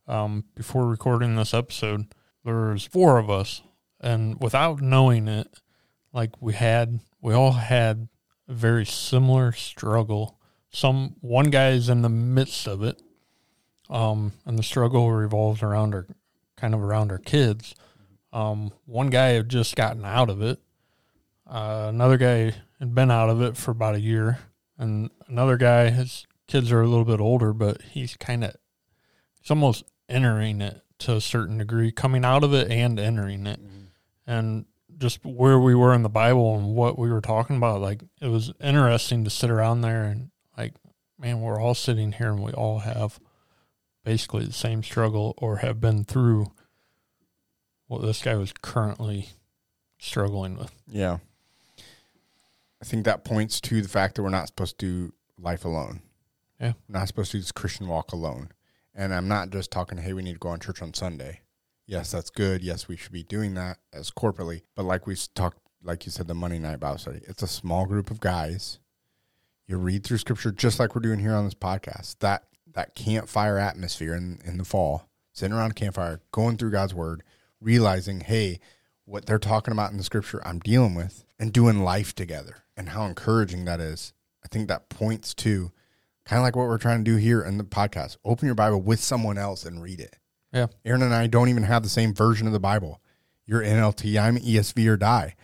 um, 0.08 0.44
before 0.56 0.86
recording 0.88 1.36
this 1.36 1.54
episode, 1.54 2.06
there's 2.44 2.86
four 2.86 3.18
of 3.18 3.30
us, 3.30 3.62
and 4.00 4.40
without 4.42 4.82
knowing 4.82 5.28
it, 5.28 5.48
like 6.14 6.40
we 6.42 6.54
had, 6.54 7.00
we 7.22 7.34
all 7.34 7.54
had 7.54 8.08
a 8.48 8.54
very 8.54 8.86
similar 8.86 9.52
struggle. 9.52 10.40
Some 10.70 11.16
one 11.22 11.50
guy 11.50 11.70
is 11.72 11.90
in 11.90 12.04
the 12.04 12.10
midst 12.10 12.68
of 12.68 12.84
it, 12.84 13.02
um, 13.90 14.34
and 14.46 14.58
the 14.60 14.64
struggle 14.64 15.12
revolves 15.12 15.64
around 15.64 15.94
our 15.96 16.06
kind 16.58 16.74
of 16.74 16.82
around 16.84 17.12
our 17.12 17.18
kids. 17.18 17.74
Um, 18.32 18.72
one 18.86 19.08
guy 19.10 19.30
had 19.30 19.50
just 19.50 19.76
gotten 19.76 20.06
out 20.06 20.30
of 20.30 20.42
it. 20.42 20.60
Uh, 21.48 21.88
another 21.90 22.18
guy 22.18 22.54
had 22.80 22.96
been 22.96 23.12
out 23.12 23.30
of 23.30 23.42
it 23.42 23.56
for 23.58 23.72
about 23.72 23.96
a 23.96 24.02
year, 24.02 24.40
and 24.78 25.10
another 25.28 25.58
guy, 25.58 25.90
his 25.90 26.26
kids 26.48 26.72
are 26.72 26.82
a 26.82 26.88
little 26.88 27.06
bit 27.06 27.20
older, 27.20 27.54
but 27.54 27.82
he's 27.82 28.18
kind 28.18 28.44
of, 28.44 28.56
he's 29.40 29.52
almost 29.52 29.84
entering 30.10 30.62
it 30.62 30.82
to 31.00 31.16
a 31.16 31.22
certain 31.22 31.58
degree, 31.58 31.92
coming 31.92 32.26
out 32.26 32.44
of 32.44 32.54
it 32.54 32.72
and 32.72 33.00
entering 33.00 33.46
it, 33.48 33.60
and 34.26 34.66
just 34.98 35.24
where 35.26 35.60
we 35.60 35.76
were 35.76 35.94
in 35.94 36.04
the 36.04 36.10
Bible 36.10 36.58
and 36.58 36.74
what 36.74 36.98
we 36.98 37.12
were 37.12 37.22
talking 37.22 37.58
about. 37.58 37.82
Like 37.82 38.02
it 38.22 38.28
was 38.28 38.52
interesting 38.62 39.24
to 39.24 39.30
sit 39.30 39.50
around 39.50 39.82
there 39.82 40.06
and 40.06 40.32
like, 40.58 40.74
man, 41.20 41.42
we're 41.42 41.60
all 41.60 41.76
sitting 41.76 42.14
here 42.14 42.30
and 42.30 42.42
we 42.42 42.52
all 42.54 42.80
have 42.80 43.20
basically 44.04 44.46
the 44.46 44.54
same 44.54 44.84
struggle 44.84 45.34
or 45.38 45.58
have 45.58 45.82
been 45.82 46.04
through 46.04 46.52
what 47.88 48.02
this 48.02 48.22
guy 48.22 48.36
was 48.36 48.54
currently 48.62 49.30
struggling 49.98 50.58
with. 50.58 50.72
Yeah. 50.88 51.18
I 52.86 52.88
think 52.88 53.06
that 53.06 53.24
points 53.24 53.60
to 53.62 53.82
the 53.82 53.90
fact 53.90 54.14
that 54.14 54.22
we're 54.22 54.30
not 54.30 54.46
supposed 54.46 54.78
to 54.78 54.86
do 54.86 55.14
life 55.40 55.66
alone. 55.66 56.02
Yeah. 56.62 56.74
We're 56.88 57.00
not 57.00 57.08
supposed 57.08 57.32
to 57.32 57.38
do 57.38 57.42
this 57.42 57.52
Christian 57.52 57.88
walk 57.88 58.12
alone. 58.12 58.50
And 58.94 59.12
I'm 59.12 59.28
not 59.28 59.50
just 59.50 59.72
talking, 59.72 59.98
hey, 59.98 60.14
we 60.14 60.22
need 60.22 60.34
to 60.34 60.40
go 60.40 60.50
on 60.50 60.60
church 60.60 60.84
on 60.84 60.94
Sunday. 60.94 61.42
Yes, 61.88 62.12
that's 62.12 62.30
good. 62.30 62.62
Yes, 62.62 62.88
we 62.88 62.96
should 62.96 63.12
be 63.12 63.24
doing 63.24 63.56
that 63.56 63.80
as 63.92 64.12
corporately. 64.12 64.62
But 64.76 64.86
like 64.86 65.08
we 65.08 65.16
talked, 65.34 65.58
like 65.82 66.06
you 66.06 66.12
said, 66.12 66.28
the 66.28 66.36
Monday 66.36 66.60
night 66.60 66.80
Bible 66.80 67.00
study, 67.00 67.22
it's 67.28 67.42
a 67.42 67.48
small 67.48 67.88
group 67.88 68.12
of 68.12 68.20
guys. 68.20 68.78
You 69.66 69.78
read 69.78 70.04
through 70.04 70.20
scripture 70.20 70.52
just 70.52 70.80
like 70.80 70.94
we're 70.94 71.02
doing 71.02 71.20
here 71.20 71.34
on 71.34 71.46
this 71.46 71.56
podcast. 71.56 72.20
That 72.20 72.44
that 72.74 72.94
campfire 72.94 73.58
atmosphere 73.58 74.14
in, 74.14 74.40
in 74.46 74.58
the 74.58 74.66
fall, 74.66 75.10
sitting 75.34 75.58
around 75.58 75.72
a 75.72 75.76
campfire, 75.76 76.22
going 76.32 76.58
through 76.58 76.72
God's 76.72 76.94
word, 76.94 77.24
realizing, 77.60 78.20
hey, 78.20 78.60
what 79.06 79.26
they're 79.26 79.40
talking 79.40 79.72
about 79.72 79.90
in 79.90 79.98
the 79.98 80.04
scripture 80.04 80.46
I'm 80.46 80.60
dealing 80.60 80.94
with 80.94 81.26
and 81.40 81.52
doing 81.52 81.84
life 81.84 82.14
together 82.14 82.58
and 82.78 82.90
how 82.90 83.06
encouraging 83.06 83.66
that 83.66 83.80
is. 83.80 84.14
I 84.44 84.48
think 84.48 84.68
that 84.68 84.90
points 84.90 85.34
to 85.36 85.72
kind 86.26 86.40
of 86.40 86.44
like 86.44 86.56
what 86.56 86.68
we're 86.68 86.78
trying 86.78 87.04
to 87.04 87.12
do 87.12 87.18
here 87.18 87.42
in 87.42 87.58
the 87.58 87.64
podcast. 87.64 88.18
Open 88.26 88.46
your 88.46 88.56
Bible 88.56 88.82
with 88.82 89.00
someone 89.00 89.38
else 89.38 89.66
and 89.66 89.82
read 89.82 90.00
it. 90.00 90.18
Yeah. 90.52 90.68
Aaron 90.86 91.02
and 91.02 91.14
I 91.14 91.28
don't 91.28 91.50
even 91.50 91.64
have 91.64 91.84
the 91.84 91.90
same 91.90 92.14
version 92.14 92.48
of 92.48 92.54
the 92.54 92.60
Bible. 92.60 93.02
You're 93.46 93.62
NLT, 93.62 94.20
I'm 94.20 94.38
ESV 94.38 94.88
or 94.88 94.98
die. 94.98 95.36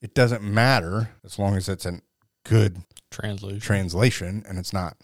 It 0.00 0.14
doesn't 0.14 0.42
matter 0.42 1.10
as 1.24 1.38
long 1.38 1.56
as 1.56 1.68
it's 1.68 1.86
a 1.86 2.00
good 2.44 2.78
Translation. 3.10 3.60
translation 3.60 4.42
and 4.48 4.58
it's 4.58 4.72
not 4.72 4.96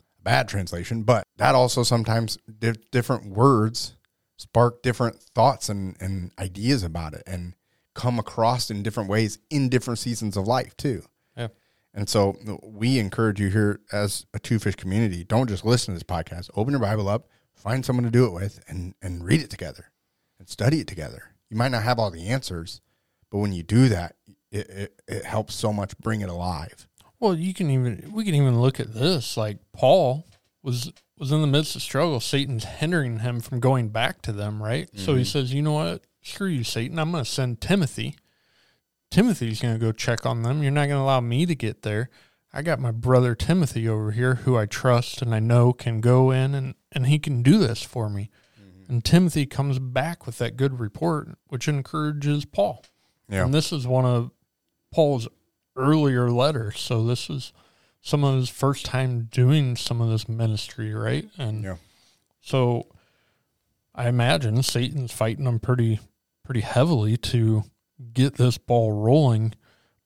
a 0.00 0.22
bad 0.22 0.48
translation, 0.48 1.02
but 1.02 1.24
that 1.36 1.54
also 1.54 1.82
sometimes 1.82 2.38
di- 2.58 2.74
different 2.92 3.26
words 3.26 3.96
spark 4.38 4.82
different 4.82 5.20
thoughts 5.34 5.68
and, 5.68 5.96
and 6.00 6.32
ideas 6.38 6.82
about 6.82 7.12
it 7.12 7.22
and 7.26 7.54
come 7.94 8.18
across 8.18 8.70
in 8.70 8.82
different 8.82 9.08
ways 9.08 9.38
in 9.50 9.68
different 9.68 9.98
seasons 9.98 10.36
of 10.36 10.46
life 10.46 10.76
too. 10.76 11.02
Yeah. 11.36 11.48
And 11.92 12.08
so 12.08 12.36
we 12.62 12.98
encourage 12.98 13.40
you 13.40 13.48
here 13.48 13.80
as 13.92 14.26
a 14.32 14.38
two 14.38 14.58
fish 14.58 14.76
community, 14.76 15.24
don't 15.24 15.48
just 15.48 15.64
listen 15.64 15.94
to 15.94 15.96
this 15.98 16.04
podcast. 16.04 16.50
Open 16.54 16.72
your 16.72 16.80
Bible 16.80 17.08
up, 17.08 17.28
find 17.54 17.84
someone 17.84 18.04
to 18.04 18.10
do 18.10 18.26
it 18.26 18.32
with 18.32 18.62
and, 18.68 18.94
and 19.02 19.24
read 19.24 19.40
it 19.40 19.50
together 19.50 19.90
and 20.38 20.48
study 20.48 20.80
it 20.80 20.86
together. 20.86 21.34
You 21.50 21.56
might 21.56 21.72
not 21.72 21.82
have 21.82 21.98
all 21.98 22.10
the 22.10 22.28
answers, 22.28 22.80
but 23.30 23.38
when 23.38 23.52
you 23.52 23.62
do 23.62 23.88
that, 23.88 24.14
it, 24.52 24.68
it, 24.70 25.02
it 25.08 25.24
helps 25.24 25.54
so 25.54 25.72
much 25.72 25.96
bring 25.98 26.20
it 26.20 26.28
alive. 26.28 26.86
Well, 27.18 27.34
you 27.34 27.52
can 27.52 27.70
even 27.70 28.10
we 28.12 28.24
can 28.24 28.34
even 28.34 28.60
look 28.60 28.80
at 28.80 28.94
this. 28.94 29.36
Like 29.36 29.58
Paul 29.72 30.26
was 30.62 30.92
was 31.18 31.32
in 31.32 31.42
the 31.42 31.46
midst 31.46 31.76
of 31.76 31.82
struggle. 31.82 32.18
Satan's 32.18 32.64
hindering 32.64 33.18
him 33.18 33.40
from 33.40 33.60
going 33.60 33.90
back 33.90 34.22
to 34.22 34.32
them, 34.32 34.62
right? 34.62 34.88
So 34.94 35.14
he 35.14 35.22
mm-hmm. 35.22 35.24
says, 35.24 35.52
"You 35.52 35.60
know 35.60 35.72
what? 35.72 36.02
Screw 36.22 36.48
you, 36.48 36.64
Satan. 36.64 36.98
I'm 36.98 37.12
going 37.12 37.24
to 37.24 37.30
send 37.30 37.60
Timothy. 37.60 38.16
Timothy's 39.10 39.60
going 39.60 39.74
to 39.74 39.80
go 39.80 39.92
check 39.92 40.24
on 40.24 40.42
them. 40.42 40.62
You're 40.62 40.72
not 40.72 40.86
going 40.86 40.98
to 40.98 41.04
allow 41.04 41.20
me 41.20 41.46
to 41.46 41.54
get 41.54 41.82
there. 41.82 42.10
I 42.52 42.62
got 42.62 42.80
my 42.80 42.90
brother 42.90 43.34
Timothy 43.34 43.88
over 43.88 44.10
here 44.12 44.36
who 44.36 44.56
I 44.56 44.66
trust 44.66 45.22
and 45.22 45.34
I 45.34 45.38
know 45.38 45.72
can 45.72 46.00
go 46.00 46.30
in 46.30 46.54
and, 46.54 46.74
and 46.90 47.06
he 47.06 47.18
can 47.18 47.42
do 47.42 47.58
this 47.58 47.82
for 47.82 48.08
me. 48.08 48.30
Mm-hmm. 48.60 48.92
And 48.92 49.04
Timothy 49.04 49.46
comes 49.46 49.78
back 49.78 50.26
with 50.26 50.38
that 50.38 50.56
good 50.56 50.80
report, 50.80 51.28
which 51.48 51.68
encourages 51.68 52.44
Paul. 52.44 52.84
Yeah. 53.28 53.44
And 53.44 53.54
this 53.54 53.72
is 53.72 53.86
one 53.86 54.04
of 54.04 54.32
Paul's 54.92 55.28
earlier 55.76 56.28
letters. 56.30 56.80
So 56.80 57.04
this 57.04 57.30
is 57.30 57.52
some 58.00 58.24
of 58.24 58.34
his 58.34 58.48
first 58.48 58.84
time 58.84 59.28
doing 59.30 59.76
some 59.76 60.00
of 60.00 60.08
this 60.08 60.28
ministry, 60.28 60.92
right? 60.92 61.28
And 61.38 61.62
yeah. 61.62 61.76
so 62.40 62.88
I 63.94 64.08
imagine 64.08 64.62
Satan's 64.62 65.12
fighting 65.12 65.46
him 65.46 65.60
pretty 65.60 66.00
pretty 66.50 66.62
heavily 66.62 67.16
to 67.16 67.62
get 68.12 68.34
this 68.34 68.58
ball 68.58 68.90
rolling. 68.90 69.54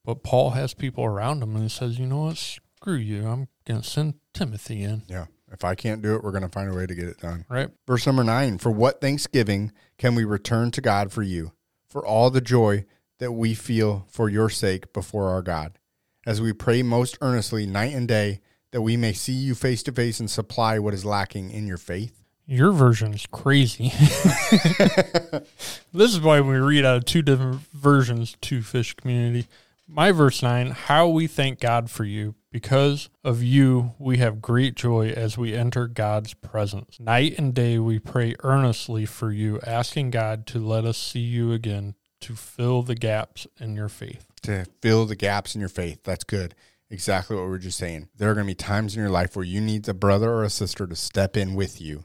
But 0.05 0.23
Paul 0.23 0.51
has 0.51 0.75
people 0.75 1.03
around 1.03 1.43
him 1.43 1.55
and 1.55 1.63
he 1.63 1.71
says, 1.71 1.99
you 1.99 2.05
know 2.05 2.25
what, 2.25 2.37
screw 2.37 2.97
you. 2.97 3.27
I'm 3.27 3.49
gonna 3.65 3.83
send 3.83 4.17
Timothy 4.35 4.83
in. 4.83 5.05
Yeah. 5.09 5.25
If 5.51 5.65
I 5.65 5.75
can't 5.75 6.03
do 6.03 6.15
it, 6.15 6.23
we're 6.23 6.33
gonna 6.33 6.51
find 6.51 6.71
a 6.71 6.75
way 6.75 6.85
to 6.85 6.95
get 6.95 7.09
it 7.09 7.17
done. 7.17 7.47
Right. 7.49 7.71
Verse 7.87 8.05
number 8.05 8.23
nine. 8.23 8.59
For 8.59 8.71
what 8.71 9.01
thanksgiving 9.01 9.73
can 9.97 10.15
we 10.15 10.25
return 10.25 10.71
to 10.73 10.83
God 10.83 11.13
for 11.13 11.23
you? 11.23 11.53
For 11.89 12.05
all 12.05 12.29
the 12.29 12.43
joy 12.43 12.85
that 13.21 13.33
we 13.33 13.55
feel 13.55 14.07
for 14.11 14.29
your 14.29 14.51
sake 14.51 14.93
before 14.93 15.31
our 15.31 15.41
God 15.41 15.79
as 16.27 16.43
we 16.43 16.53
pray 16.53 16.83
most 16.83 17.17
earnestly 17.23 17.65
night 17.65 17.95
and 17.95 18.07
day 18.07 18.43
that 18.71 18.83
we 18.83 18.99
may 18.99 19.15
see 19.15 19.33
you 19.33 19.55
face 19.55 19.83
to 19.85 19.93
face 19.93 20.21
and 20.21 20.31
supply 20.31 20.79
what 20.79 20.93
is 20.93 21.07
lacking 21.07 21.51
in 21.51 21.67
your 21.67 21.79
faith. 21.79 22.23
Your 22.47 22.73
version 22.73 23.15
is 23.15 23.27
crazy. 23.27 23.89
this 25.93 26.13
is 26.13 26.21
why 26.21 26.41
we 26.41 26.57
read 26.57 26.85
out 26.85 26.99
of 26.99 27.05
two 27.05 27.23
different 27.23 27.61
versions 27.73 28.37
to 28.43 28.63
fish 28.63 28.95
community. 28.95 29.49
My 29.87 30.13
verse 30.13 30.43
9, 30.43 30.71
how 30.71 31.09
we 31.09 31.27
thank 31.27 31.61
God 31.61 31.91
for 31.91 32.05
you. 32.05 32.35
Because 32.51 33.09
of 33.25 33.43
you, 33.43 33.95
we 33.99 34.19
have 34.19 34.41
great 34.41 34.77
joy 34.77 35.09
as 35.09 35.37
we 35.37 35.55
enter 35.55 35.89
God's 35.89 36.35
presence. 36.35 37.01
Night 37.01 37.37
and 37.37 37.53
day, 37.53 37.79
we 37.79 37.99
pray 37.99 38.35
earnestly 38.41 39.07
for 39.07 39.33
you, 39.33 39.61
asking 39.67 40.11
God 40.11 40.47
to 40.49 40.59
let 40.59 40.85
us 40.85 40.97
see 40.97 41.21
you 41.21 41.53
again 41.53 41.95
to 42.21 42.35
fill 42.35 42.83
the 42.83 42.95
gaps 42.95 43.47
in 43.59 43.75
your 43.75 43.89
faith 43.89 44.27
to 44.45 44.67
fill 44.67 45.07
the 45.07 45.17
gaps 45.17 45.55
in 45.55 45.61
your 45.61 45.69
faith. 45.69 46.01
That's 46.05 46.25
good. 46.25 46.55
Exactly 46.91 47.37
what 47.37 47.47
we 47.49 47.55
are 47.55 47.59
just 47.59 47.79
saying. 47.79 48.09
There 48.17 48.31
are 48.31 48.35
going 48.35 48.47
to 48.47 48.51
be 48.51 48.55
times 48.55 48.95
in 48.95 49.01
your 49.01 49.11
life 49.11 49.35
where 49.35 49.45
you 49.45 49.61
need 49.61 49.89
a 49.89 49.95
brother 49.95 50.31
or 50.31 50.45
a 50.45 50.51
sister 50.51 50.87
to 50.87 50.95
step 50.95 51.37
in 51.37 51.55
with 51.55 51.81
you 51.81 52.05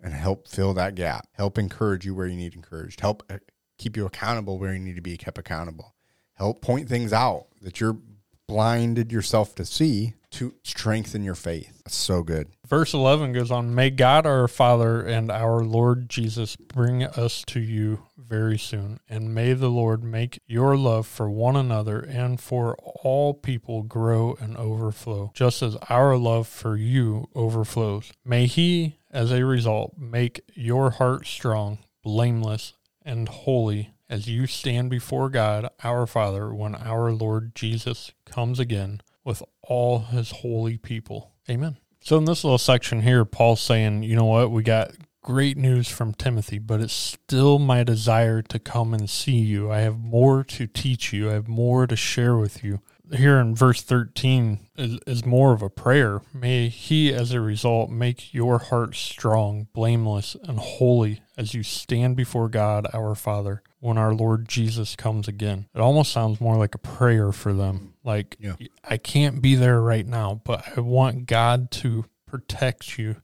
and 0.00 0.12
help 0.12 0.48
fill 0.48 0.74
that 0.74 0.94
gap, 0.94 1.26
help 1.32 1.58
encourage 1.58 2.04
you 2.04 2.14
where 2.14 2.26
you 2.26 2.36
need 2.36 2.54
encouraged, 2.54 3.00
help 3.00 3.22
uh, 3.30 3.38
keep 3.78 3.96
you 3.96 4.06
accountable 4.06 4.58
where 4.58 4.72
you 4.72 4.78
need 4.78 4.96
to 4.96 5.02
be 5.02 5.16
kept 5.16 5.38
accountable, 5.38 5.94
help 6.34 6.60
point 6.60 6.88
things 6.88 7.12
out 7.12 7.46
that 7.60 7.80
you're 7.80 7.98
blinded 8.46 9.12
yourself 9.12 9.54
to 9.54 9.64
see 9.64 10.14
to 10.30 10.54
strengthen 10.62 11.22
your 11.22 11.34
faith. 11.34 11.80
That's 11.84 11.96
so 11.96 12.22
good. 12.22 12.48
Verse 12.66 12.92
11 12.92 13.32
goes 13.32 13.50
on 13.50 13.74
May 13.74 13.90
God 13.90 14.26
our 14.26 14.46
Father 14.46 15.00
and 15.00 15.30
our 15.30 15.64
Lord 15.64 16.08
Jesus 16.08 16.56
bring 16.56 17.02
us 17.02 17.42
to 17.46 17.60
you 17.60 18.02
very 18.16 18.58
soon. 18.58 19.00
And 19.08 19.34
may 19.34 19.54
the 19.54 19.70
Lord 19.70 20.04
make 20.04 20.40
your 20.46 20.76
love 20.76 21.06
for 21.06 21.30
one 21.30 21.56
another 21.56 22.00
and 22.00 22.38
for 22.38 22.76
all 22.76 23.32
people 23.32 23.82
grow 23.82 24.36
and 24.40 24.56
overflow, 24.56 25.30
just 25.34 25.62
as 25.62 25.76
our 25.88 26.16
love 26.16 26.46
for 26.46 26.76
you 26.76 27.28
overflows. 27.34 28.12
May 28.24 28.46
He, 28.46 28.97
as 29.10 29.30
a 29.30 29.44
result, 29.44 29.94
make 29.98 30.40
your 30.54 30.90
heart 30.90 31.26
strong, 31.26 31.78
blameless, 32.02 32.74
and 33.02 33.28
holy 33.28 33.94
as 34.08 34.28
you 34.28 34.46
stand 34.46 34.90
before 34.90 35.28
God 35.28 35.68
our 35.82 36.06
Father 36.06 36.54
when 36.54 36.74
our 36.74 37.12
Lord 37.12 37.54
Jesus 37.54 38.12
comes 38.24 38.58
again 38.58 39.00
with 39.24 39.42
all 39.62 40.00
his 40.00 40.30
holy 40.30 40.78
people. 40.78 41.32
Amen. 41.50 41.76
So, 42.00 42.16
in 42.16 42.24
this 42.24 42.44
little 42.44 42.58
section 42.58 43.02
here, 43.02 43.24
Paul's 43.24 43.60
saying, 43.60 44.02
you 44.02 44.16
know 44.16 44.24
what, 44.24 44.50
we 44.50 44.62
got 44.62 44.92
great 45.22 45.56
news 45.58 45.88
from 45.88 46.14
Timothy, 46.14 46.58
but 46.58 46.80
it's 46.80 46.92
still 46.92 47.58
my 47.58 47.82
desire 47.82 48.40
to 48.40 48.58
come 48.58 48.94
and 48.94 49.10
see 49.10 49.38
you. 49.38 49.70
I 49.70 49.80
have 49.80 49.98
more 49.98 50.44
to 50.44 50.66
teach 50.66 51.12
you, 51.12 51.28
I 51.28 51.34
have 51.34 51.48
more 51.48 51.86
to 51.86 51.96
share 51.96 52.36
with 52.36 52.64
you. 52.64 52.80
Here 53.14 53.38
in 53.38 53.54
verse 53.54 53.82
13 53.82 54.58
is, 54.76 54.98
is 55.06 55.24
more 55.24 55.52
of 55.52 55.62
a 55.62 55.70
prayer. 55.70 56.20
May 56.34 56.68
he, 56.68 57.12
as 57.12 57.32
a 57.32 57.40
result, 57.40 57.90
make 57.90 58.34
your 58.34 58.58
heart 58.58 58.94
strong, 58.94 59.68
blameless, 59.72 60.36
and 60.42 60.58
holy 60.58 61.22
as 61.36 61.54
you 61.54 61.62
stand 61.62 62.16
before 62.16 62.48
God 62.48 62.86
our 62.92 63.14
Father 63.14 63.62
when 63.80 63.96
our 63.96 64.12
Lord 64.12 64.48
Jesus 64.48 64.96
comes 64.96 65.28
again. 65.28 65.68
It 65.74 65.80
almost 65.80 66.12
sounds 66.12 66.40
more 66.40 66.56
like 66.56 66.74
a 66.74 66.78
prayer 66.78 67.32
for 67.32 67.52
them. 67.52 67.94
Like, 68.04 68.36
yeah. 68.40 68.54
I 68.84 68.96
can't 68.96 69.40
be 69.40 69.54
there 69.54 69.80
right 69.80 70.06
now, 70.06 70.40
but 70.44 70.64
I 70.76 70.80
want 70.80 71.26
God 71.26 71.70
to 71.72 72.04
protect 72.26 72.98
you, 72.98 73.16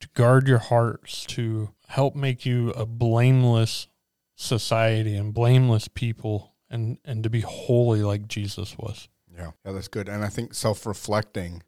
to 0.00 0.08
guard 0.14 0.48
your 0.48 0.58
hearts, 0.58 1.24
to 1.26 1.70
help 1.88 2.14
make 2.14 2.44
you 2.44 2.70
a 2.70 2.84
blameless 2.86 3.88
society 4.36 5.16
and 5.16 5.32
blameless 5.32 5.88
people 5.88 6.54
and, 6.68 6.98
and 7.04 7.22
to 7.22 7.30
be 7.30 7.40
holy 7.40 8.02
like 8.02 8.26
Jesus 8.26 8.76
was. 8.76 9.08
Yeah, 9.36 9.50
yeah, 9.64 9.72
that's 9.72 9.88
good. 9.88 10.08
And 10.08 10.24
I 10.24 10.28
think 10.28 10.54
self 10.54 10.86
reflecting 10.86 11.62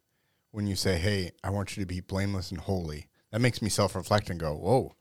when 0.50 0.66
you 0.66 0.76
say, 0.76 0.98
Hey, 0.98 1.32
I 1.42 1.50
want 1.50 1.76
you 1.76 1.82
to 1.82 1.86
be 1.86 2.00
blameless 2.00 2.50
and 2.50 2.60
holy, 2.60 3.08
that 3.32 3.40
makes 3.40 3.60
me 3.60 3.68
self 3.68 3.94
reflect 3.94 4.30
and 4.30 4.40
go, 4.40 4.54
Whoa, 4.54 4.94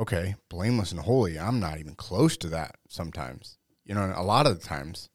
okay, 0.00 0.36
blameless 0.48 0.92
and 0.92 1.00
holy. 1.00 1.38
I'm 1.38 1.60
not 1.60 1.78
even 1.78 1.94
close 1.94 2.36
to 2.38 2.48
that 2.48 2.76
sometimes. 2.88 3.58
You 3.84 3.94
know, 3.94 4.12
a 4.14 4.22
lot 4.22 4.46
of 4.46 4.60
the 4.60 4.66
times, 4.66 5.08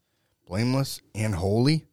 blameless 0.47 1.01
and 1.13 1.36
holy, 1.36 1.86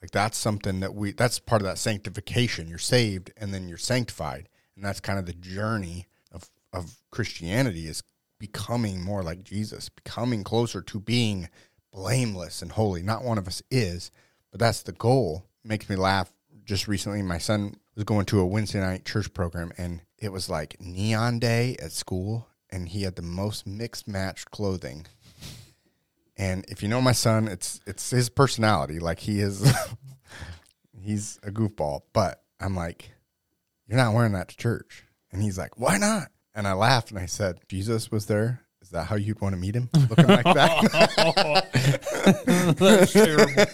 like 0.00 0.10
that's 0.10 0.36
something 0.36 0.80
that 0.80 0.94
we, 0.94 1.12
that's 1.12 1.38
part 1.38 1.62
of 1.62 1.66
that 1.66 1.78
sanctification. 1.78 2.68
You're 2.68 2.78
saved 2.78 3.32
and 3.36 3.54
then 3.54 3.68
you're 3.68 3.78
sanctified. 3.78 4.48
And 4.76 4.84
that's 4.84 5.00
kind 5.00 5.18
of 5.18 5.26
the 5.26 5.32
journey 5.32 6.08
of, 6.32 6.50
of 6.72 6.96
Christianity 7.10 7.86
is 7.86 8.02
becoming 8.38 9.02
more 9.02 9.22
like 9.22 9.44
Jesus, 9.44 9.88
becoming 9.88 10.44
closer 10.44 10.82
to 10.82 11.00
being 11.00 11.48
blameless 11.92 12.60
and 12.60 12.72
holy. 12.72 13.02
Not 13.02 13.24
one 13.24 13.38
of 13.38 13.46
us 13.46 13.62
is, 13.70 14.10
but 14.54 14.60
that's 14.60 14.82
the 14.82 14.92
goal. 14.92 15.44
Makes 15.64 15.90
me 15.90 15.96
laugh. 15.96 16.32
Just 16.64 16.86
recently, 16.86 17.22
my 17.22 17.38
son 17.38 17.74
was 17.96 18.04
going 18.04 18.24
to 18.26 18.38
a 18.38 18.46
Wednesday 18.46 18.78
night 18.78 19.04
church 19.04 19.34
program 19.34 19.72
and 19.76 20.00
it 20.16 20.30
was 20.30 20.48
like 20.48 20.80
neon 20.80 21.40
day 21.40 21.74
at 21.82 21.90
school 21.90 22.46
and 22.70 22.88
he 22.88 23.02
had 23.02 23.16
the 23.16 23.22
most 23.22 23.66
mixed 23.66 24.06
matched 24.06 24.52
clothing. 24.52 25.06
And 26.36 26.64
if 26.68 26.84
you 26.84 26.88
know 26.88 27.00
my 27.00 27.10
son, 27.10 27.48
it's 27.48 27.80
it's 27.84 28.10
his 28.10 28.28
personality. 28.28 29.00
Like 29.00 29.18
he 29.18 29.40
is 29.40 29.74
he's 31.02 31.40
a 31.42 31.50
goofball. 31.50 32.02
But 32.12 32.40
I'm 32.60 32.76
like, 32.76 33.10
You're 33.88 33.98
not 33.98 34.14
wearing 34.14 34.34
that 34.34 34.50
to 34.50 34.56
church. 34.56 35.02
And 35.32 35.42
he's 35.42 35.58
like, 35.58 35.80
Why 35.80 35.98
not? 35.98 36.28
And 36.54 36.68
I 36.68 36.74
laughed 36.74 37.10
and 37.10 37.18
I 37.18 37.26
said, 37.26 37.58
Jesus 37.68 38.12
was 38.12 38.26
there. 38.26 38.63
That 38.94 39.06
how 39.06 39.16
you'd 39.16 39.40
want 39.40 39.54
to 39.56 39.60
meet 39.60 39.74
him? 39.74 39.90
Looking 39.92 40.28
like 40.28 40.44
that? 40.44 41.66
That's 42.78 43.12
terrible. 43.12 43.64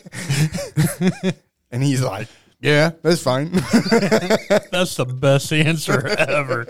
and 1.70 1.82
he's 1.82 2.02
like, 2.02 2.26
yeah, 2.62 2.92
that's 3.02 3.22
fine. 3.22 3.50
that's 3.52 4.96
the 4.96 5.06
best 5.06 5.52
answer 5.52 6.06
ever. 6.06 6.66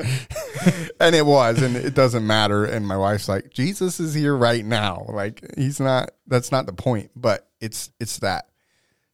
and 1.01 1.15
it 1.15 1.25
was, 1.25 1.63
and 1.63 1.77
it 1.77 1.95
doesn't 1.95 2.27
matter. 2.27 2.65
And 2.65 2.87
my 2.87 2.97
wife's 2.97 3.29
like, 3.29 3.51
Jesus 3.51 4.01
is 4.01 4.15
here 4.15 4.37
right 4.37 4.65
now. 4.65 5.07
Like 5.09 5.45
he's 5.57 5.81
not. 5.81 6.11
That's 6.27 6.51
not 6.51 6.67
the 6.67 6.73
point. 6.73 7.11
But 7.17 7.49
it's 7.61 7.91
it's 8.01 8.19
that 8.19 8.49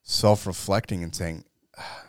self 0.02 0.46
reflecting 0.46 1.02
and 1.02 1.14
saying, 1.14 1.44
ah, 1.78 2.04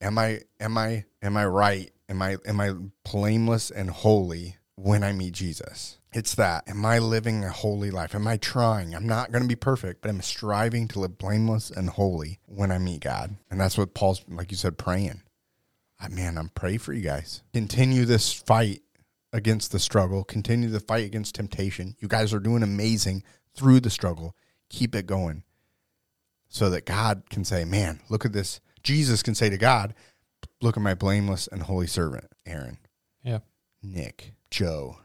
Am 0.00 0.18
I 0.18 0.40
am 0.58 0.78
I 0.78 1.04
am 1.22 1.36
I 1.36 1.46
right? 1.46 1.92
Am 2.08 2.22
I 2.22 2.38
am 2.46 2.60
I 2.60 2.74
blameless 3.04 3.70
and 3.70 3.90
holy 3.90 4.56
when 4.76 5.04
I 5.04 5.12
meet 5.12 5.34
Jesus? 5.34 5.99
It's 6.12 6.34
that. 6.34 6.68
Am 6.68 6.84
I 6.84 6.98
living 6.98 7.44
a 7.44 7.50
holy 7.50 7.90
life? 7.90 8.14
Am 8.14 8.26
I 8.26 8.36
trying? 8.36 8.94
I'm 8.94 9.06
not 9.06 9.30
going 9.30 9.42
to 9.42 9.48
be 9.48 9.56
perfect, 9.56 10.02
but 10.02 10.08
I'm 10.08 10.20
striving 10.20 10.88
to 10.88 11.00
live 11.00 11.18
blameless 11.18 11.70
and 11.70 11.88
holy 11.88 12.40
when 12.46 12.72
I 12.72 12.78
meet 12.78 13.02
God. 13.02 13.36
And 13.50 13.60
that's 13.60 13.78
what 13.78 13.94
Paul's, 13.94 14.24
like 14.28 14.50
you 14.50 14.56
said, 14.56 14.76
praying. 14.76 15.22
I, 16.00 16.08
man, 16.08 16.36
I'm 16.36 16.48
praying 16.48 16.80
for 16.80 16.92
you 16.92 17.02
guys. 17.02 17.42
Continue 17.52 18.04
this 18.04 18.32
fight 18.32 18.82
against 19.32 19.70
the 19.70 19.78
struggle. 19.78 20.24
Continue 20.24 20.68
the 20.68 20.80
fight 20.80 21.04
against 21.04 21.36
temptation. 21.36 21.94
You 22.00 22.08
guys 22.08 22.34
are 22.34 22.40
doing 22.40 22.64
amazing 22.64 23.22
through 23.54 23.80
the 23.80 23.90
struggle. 23.90 24.34
Keep 24.68 24.96
it 24.96 25.06
going 25.06 25.44
so 26.48 26.70
that 26.70 26.86
God 26.86 27.24
can 27.30 27.44
say, 27.44 27.64
man, 27.64 28.00
look 28.08 28.24
at 28.24 28.32
this. 28.32 28.60
Jesus 28.82 29.22
can 29.22 29.34
say 29.36 29.48
to 29.48 29.58
God, 29.58 29.94
look 30.60 30.76
at 30.76 30.82
my 30.82 30.94
blameless 30.94 31.46
and 31.46 31.62
holy 31.62 31.86
servant, 31.86 32.26
Aaron. 32.44 32.78
Yeah. 33.22 33.40
Nick, 33.82 34.32
Joe, 34.50 34.98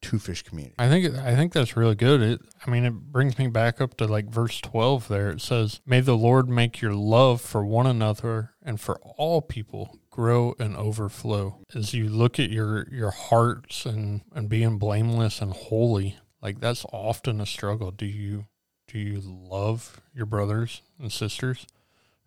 two 0.00 0.18
fish 0.18 0.42
community. 0.42 0.74
I 0.78 0.88
think 0.88 1.14
I 1.16 1.34
think 1.34 1.52
that's 1.52 1.76
really 1.76 1.94
good. 1.94 2.22
It 2.22 2.40
I 2.66 2.70
mean 2.70 2.84
it 2.84 2.92
brings 2.92 3.38
me 3.38 3.48
back 3.48 3.80
up 3.80 3.96
to 3.98 4.06
like 4.06 4.26
verse 4.30 4.60
12 4.60 5.08
there. 5.08 5.30
It 5.30 5.40
says, 5.40 5.80
"May 5.86 6.00
the 6.00 6.16
Lord 6.16 6.48
make 6.48 6.80
your 6.80 6.94
love 6.94 7.40
for 7.40 7.64
one 7.64 7.86
another 7.86 8.52
and 8.62 8.80
for 8.80 8.98
all 9.16 9.42
people 9.42 9.98
grow 10.10 10.54
and 10.58 10.76
overflow." 10.76 11.60
As 11.74 11.94
you 11.94 12.08
look 12.08 12.38
at 12.38 12.50
your 12.50 12.86
your 12.92 13.10
hearts 13.10 13.84
and 13.86 14.22
and 14.34 14.48
being 14.48 14.78
blameless 14.78 15.40
and 15.40 15.52
holy, 15.52 16.16
Like 16.40 16.60
that's 16.60 16.84
often 16.92 17.40
a 17.40 17.46
struggle. 17.46 17.90
Do 17.90 18.06
you 18.06 18.46
do 18.86 18.98
you 18.98 19.20
love 19.20 20.00
your 20.14 20.26
brothers 20.26 20.82
and 20.98 21.12
sisters 21.12 21.66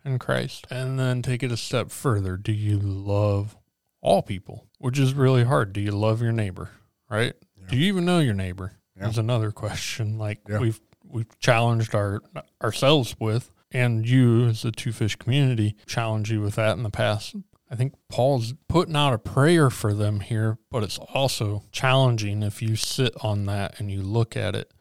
in 0.03 0.19
Christ? 0.19 0.67
And 0.69 0.99
then 0.99 1.21
take 1.21 1.41
it 1.43 1.51
a 1.51 1.57
step 1.57 1.89
further. 1.91 2.36
Do 2.38 2.51
you 2.51 2.77
love 2.77 3.55
all 4.01 4.21
people? 4.21 4.67
Which 4.77 4.99
is 4.99 5.13
really 5.13 5.43
hard. 5.45 5.73
Do 5.73 5.79
you 5.81 5.91
love 5.91 6.21
your 6.21 6.34
neighbor? 6.34 6.71
Right? 7.10 7.34
Yeah. 7.62 7.67
Do 7.69 7.78
you 7.78 7.86
even 7.86 8.06
know 8.06 8.19
your 8.19 8.34
neighbor? 8.34 8.74
Yeah. 8.97 9.06
That's 9.06 9.17
another 9.17 9.52
question. 9.52 10.17
Like 10.17 10.39
Yeah. 10.50 10.60
we've 10.60 10.80
we've 11.08 11.39
challenged 11.39 11.93
our 11.95 12.21
ourselves 12.62 13.15
with, 13.19 13.52
and 13.71 14.08
you 14.08 14.45
as 14.47 14.62
the 14.62 14.71
two 14.71 14.91
fish 14.91 15.15
community 15.15 15.76
challenge 15.86 16.32
you 16.32 16.41
with 16.41 16.56
that 16.56 16.78
in 16.78 16.84
the 16.84 16.89
past. 16.89 17.36
I 17.69 17.76
think 17.76 17.93
Paul's 18.10 18.54
putting 18.67 18.95
out 18.97 19.13
a 19.13 19.17
prayer 19.17 19.69
for 19.69 19.93
them 19.93 20.19
here, 20.19 20.58
but 20.69 20.84
it's 20.84 20.97
also 20.97 21.63
challenging 21.71 22.43
if 22.43 22.62
you 22.62 22.76
sit 22.76 23.13
on 23.24 23.45
that 23.45 23.80
and 23.80 23.89
you 23.89 24.02
look 24.02 24.36
at 24.36 24.56
it 24.56 24.74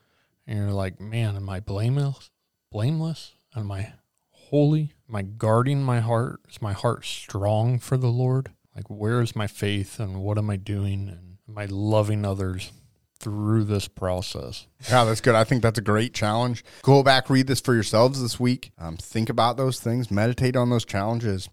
and 0.44 0.58
you're 0.58 0.72
like, 0.72 1.00
man, 1.00 1.36
am 1.36 1.48
I 1.48 1.60
blameless? 1.60 2.30
Blameless? 2.72 3.34
Am 3.54 3.70
I 3.70 3.92
holy? 4.30 4.94
Am 5.08 5.14
I 5.14 5.22
guarding 5.22 5.82
my 5.84 6.00
heart? 6.00 6.40
Is 6.48 6.60
my 6.60 6.72
heart 6.72 7.04
strong 7.04 7.78
for 7.78 7.96
the 7.96 8.08
Lord? 8.08 8.50
Like, 8.74 8.90
where 8.90 9.20
is 9.20 9.36
my 9.36 9.46
faith 9.46 10.00
and 10.00 10.20
what 10.22 10.36
am 10.38 10.50
I 10.50 10.56
doing? 10.56 11.08
And 11.08 11.29
I 11.56 11.66
loving 11.66 12.24
others 12.24 12.72
through 13.20 13.64
this 13.64 13.86
process? 13.86 14.66
Yeah, 14.88 15.04
that's 15.04 15.20
good. 15.20 15.34
I 15.34 15.44
think 15.44 15.62
that's 15.62 15.78
a 15.78 15.82
great 15.82 16.14
challenge. 16.14 16.64
Go 16.82 17.02
back, 17.02 17.30
read 17.30 17.46
this 17.46 17.60
for 17.60 17.74
yourselves 17.74 18.20
this 18.20 18.40
week. 18.40 18.72
Um, 18.78 18.96
think 18.96 19.28
about 19.28 19.56
those 19.56 19.78
things, 19.78 20.10
meditate 20.10 20.56
on 20.56 20.70
those 20.70 20.84
challenges, 20.84 21.48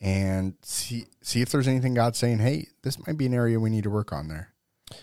and 0.00 0.54
see 0.62 1.06
see 1.22 1.42
if 1.42 1.50
there's 1.50 1.68
anything 1.68 1.94
God's 1.94 2.18
saying. 2.18 2.38
Hey, 2.38 2.68
this 2.82 3.04
might 3.06 3.18
be 3.18 3.26
an 3.26 3.34
area 3.34 3.58
we 3.58 3.70
need 3.70 3.84
to 3.84 3.90
work 3.90 4.12
on 4.12 4.28
there. 4.28 4.52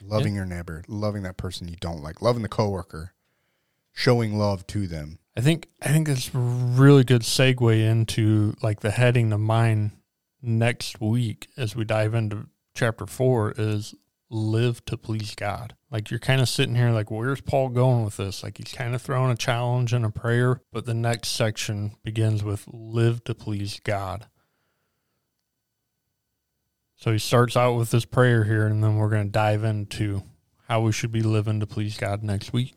Loving 0.03 0.35
your 0.35 0.45
neighbor, 0.45 0.83
loving 0.87 1.23
that 1.23 1.37
person 1.37 1.67
you 1.67 1.77
don't 1.79 2.03
like, 2.03 2.21
loving 2.21 2.41
the 2.41 2.49
coworker, 2.49 3.13
showing 3.93 4.37
love 4.37 4.67
to 4.67 4.85
them. 4.85 5.19
I 5.35 5.41
think 5.41 5.67
I 5.81 5.89
think 5.89 6.09
it's 6.09 6.33
a 6.33 6.37
really 6.37 7.03
good 7.03 7.21
segue 7.21 7.79
into 7.79 8.55
like 8.61 8.81
the 8.81 8.91
heading 8.91 9.31
of 9.31 9.39
mine 9.39 9.93
next 10.41 10.99
week 10.99 11.47
as 11.57 11.75
we 11.75 11.85
dive 11.85 12.13
into 12.13 12.47
chapter 12.73 13.05
four 13.05 13.53
is 13.57 13.95
live 14.29 14.83
to 14.85 14.97
please 14.97 15.35
God. 15.35 15.75
Like 15.89 16.11
you're 16.11 16.19
kind 16.19 16.41
of 16.41 16.49
sitting 16.49 16.75
here 16.75 16.91
like 16.91 17.09
where's 17.09 17.41
Paul 17.41 17.69
going 17.69 18.03
with 18.03 18.17
this? 18.17 18.43
Like 18.43 18.57
he's 18.57 18.73
kind 18.73 18.93
of 18.93 19.01
throwing 19.01 19.31
a 19.31 19.35
challenge 19.35 19.93
and 19.93 20.05
a 20.05 20.09
prayer, 20.09 20.61
but 20.71 20.85
the 20.85 20.93
next 20.93 21.29
section 21.29 21.95
begins 22.03 22.43
with 22.43 22.65
live 22.67 23.23
to 23.25 23.33
please 23.33 23.79
God. 23.83 24.27
So 26.95 27.11
he 27.11 27.19
starts 27.19 27.55
out 27.55 27.75
with 27.75 27.91
this 27.91 28.05
prayer 28.05 28.43
here 28.43 28.65
and 28.65 28.83
then 28.83 28.97
we're 28.97 29.09
going 29.09 29.27
to 29.27 29.31
dive 29.31 29.63
into 29.63 30.23
how 30.67 30.81
we 30.81 30.91
should 30.91 31.11
be 31.11 31.21
living 31.21 31.59
to 31.59 31.67
please 31.67 31.97
God 31.97 32.23
next 32.23 32.51
week. 32.51 32.73